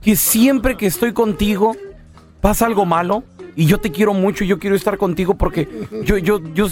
[0.00, 1.76] que siempre que estoy contigo
[2.40, 3.24] pasa algo malo?
[3.56, 5.68] Y yo te quiero mucho y yo quiero estar contigo porque
[6.04, 6.68] yo, yo, yo,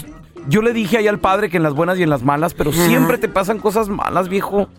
[0.47, 2.71] yo le dije ahí al padre que en las buenas y en las malas, pero
[2.71, 4.69] siempre te pasan cosas malas, viejo.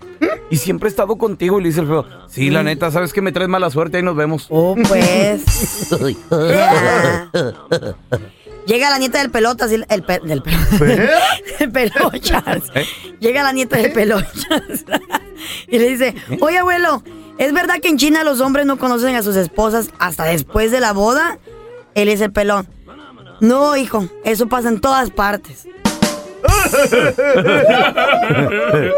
[0.51, 3.23] Y siempre he estado contigo y le dice el feo, sí, la neta, sabes que
[3.23, 4.47] me traes mala suerte, ahí nos vemos.
[4.51, 5.89] Oh, pues.
[8.67, 10.53] Llega la nieta del pelotas, y el, el pe- del pe-
[11.59, 12.63] del pelochas.
[12.75, 12.85] ¿Eh?
[13.19, 14.85] Llega la nieta del pelochas
[15.69, 17.03] y le dice, oye abuelo,
[17.39, 20.79] ¿es verdad que en China los hombres no conocen a sus esposas hasta después de
[20.81, 21.39] la boda?
[21.97, 22.69] Él dice el pelón,
[23.43, 25.69] no hijo, eso pasa en todas partes.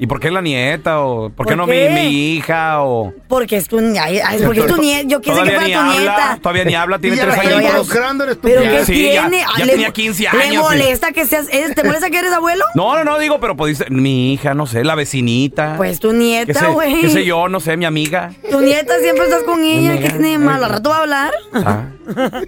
[0.00, 1.00] ¿Y por qué la nieta?
[1.00, 1.88] ¿O por qué ¿Por no qué?
[1.90, 2.82] Mi, mi hija?
[2.82, 3.12] O...
[3.26, 5.78] Porque es tu, ay, ay, porque es tu nieta, yo quise que fuera ni tu
[5.78, 6.38] habla, nieta.
[6.40, 7.88] Todavía ni habla, tiene ya tres años.
[8.42, 9.44] Pero ¿qué Sí, ya- tiene?
[9.58, 10.52] Ya, Le- tenía 15 ¿Le años.
[10.52, 10.58] sí.
[10.76, 12.64] molesta que seas, te molesta que eres abuelo?
[12.74, 15.74] No, no, no, digo, pero pues dice, mi hija, no sé, la vecinita.
[15.76, 17.00] Pues tu ¿Qué nieta, güey.
[17.00, 18.32] qué sé yo, no sé, mi amiga.
[18.50, 20.66] Tu nieta siempre estás con ella, ¿qué tiene de malo?
[20.66, 21.32] ¿Al rato va a hablar?
[21.54, 21.84] Ah.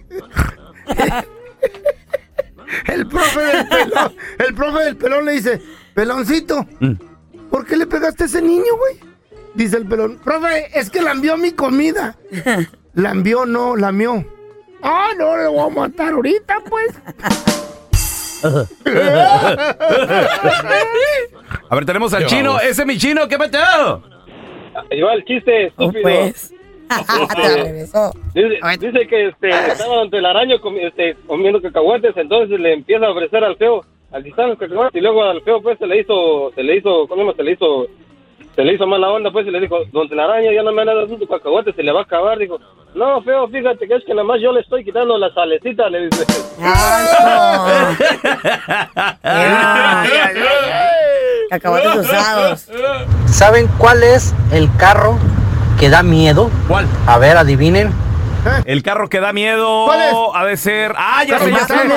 [2.87, 5.61] El profe del pelón, el profe del pelón le dice,
[5.95, 6.93] peloncito, Mm.
[7.51, 8.97] ¿por qué le pegaste a ese niño, güey?
[9.55, 12.17] Dice el pelón, profe, es que lambió mi comida.
[12.95, 14.25] Lambió, no, lamió.
[14.83, 16.93] Ah, no, le voy a matar ahorita, pues.
[21.69, 22.59] A ver, tenemos al chino.
[22.61, 23.45] Ese es mi chino, ¿qué va
[25.15, 26.03] el chiste, estúpido.
[26.03, 26.53] pues.
[26.91, 27.87] Este,
[28.35, 33.07] dice, dice que este, estaba ante el araño comi- este, comiendo cacahuates, entonces le empieza
[33.07, 35.87] a ofrecer al feo, al que están los cacahuates, y luego al feo pues se
[35.87, 37.33] le hizo, se le hizo, ¿cómo se llama?
[37.37, 37.87] Se le hizo,
[38.57, 40.89] se le hizo mala onda pues y le dijo, don Telaraño ya no me han
[40.89, 42.59] dado tu cacahuate, se le va a acabar, dijo,
[42.95, 46.07] no feo, fíjate que es que nada más yo le estoy quitando la salecita, le
[46.09, 46.25] dice.
[51.51, 52.69] Cacahuates usados.
[53.27, 55.19] ¿Saben cuál es el carro
[55.81, 56.51] que da miedo?
[56.69, 56.87] ¿Cuál?
[57.07, 57.91] A ver, adivinen.
[58.65, 60.15] El carro que da miedo ¿Cuál es?
[60.35, 60.95] ha de ser.
[60.97, 61.75] Ah, ya sé, ya sé.
[61.83, 61.91] El,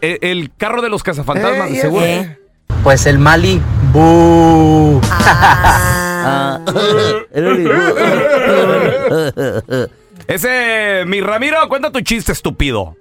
[0.00, 2.04] el- el carro de los cazafantasmas, Eh, de seguro.
[2.04, 2.38] eh.
[2.84, 3.60] Pues el Mali.
[5.10, 6.60] Ah.
[10.28, 12.94] Ese, mi Ramiro, cuenta tu chiste, estúpido.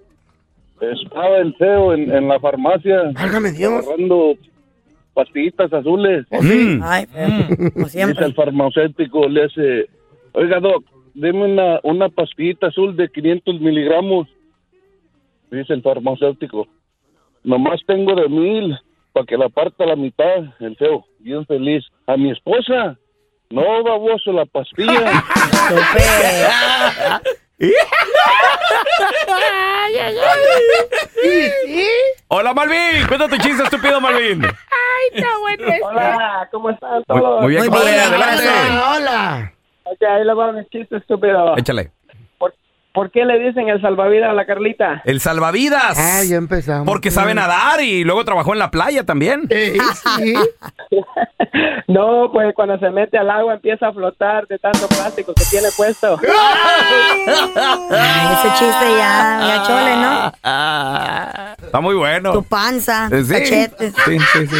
[0.79, 2.95] Estaba el feo en, en la farmacia.
[3.15, 4.33] Agarrando
[5.17, 6.27] pastillitas azules.
[6.29, 6.79] Mm.
[6.83, 7.71] Ay, feo.
[7.73, 9.89] Como Dice el farmacéutico, le hace,
[10.33, 10.83] oiga, doc,
[11.15, 14.27] deme una, una pastillita azul de 500 miligramos.
[15.49, 16.67] Dice el farmacéutico,
[17.43, 18.77] nomás tengo de mil,
[19.11, 20.53] para que la parta la mitad.
[20.59, 21.83] El feo, bien feliz.
[22.05, 22.99] A mi esposa,
[23.49, 25.23] no, baboso, la pastilla.
[32.29, 33.07] Hola, Malvin.
[33.07, 34.43] Cuenta tu chiste, estúpido, Malvin.
[34.45, 34.51] Ay,
[35.13, 35.83] está bueno este.
[35.83, 37.41] Hola, ¿cómo están Muy, todos?
[37.41, 38.43] muy bien, compadre, adelante.
[38.95, 39.53] Hola.
[39.85, 41.57] Ok, ahí le va mi chiste estúpido.
[41.57, 41.91] Échale.
[42.97, 45.03] ¿Por qué le dicen el salvavidas a la Carlita?
[45.05, 45.99] El salvavidas.
[45.99, 46.87] Ah, ya empezamos.
[46.87, 49.47] Porque sabe nadar y luego trabajó en la playa también.
[51.87, 55.67] No, pues cuando se mete al agua empieza a flotar de tanto plástico que tiene
[55.75, 56.19] puesto.
[57.89, 61.65] Ay, ese chiste ya, ya chole, ¿no?
[61.65, 62.33] Está muy bueno.
[62.33, 63.31] Tu panza, Eh, sí.
[63.33, 63.93] cachetes.
[64.05, 64.55] Sí, sí, sí.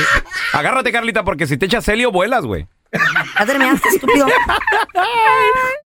[0.53, 2.65] Agárrate, Carlita, porque si te echas helio, vuelas, güey.
[3.38, 4.25] Ya terminaste, estúpido.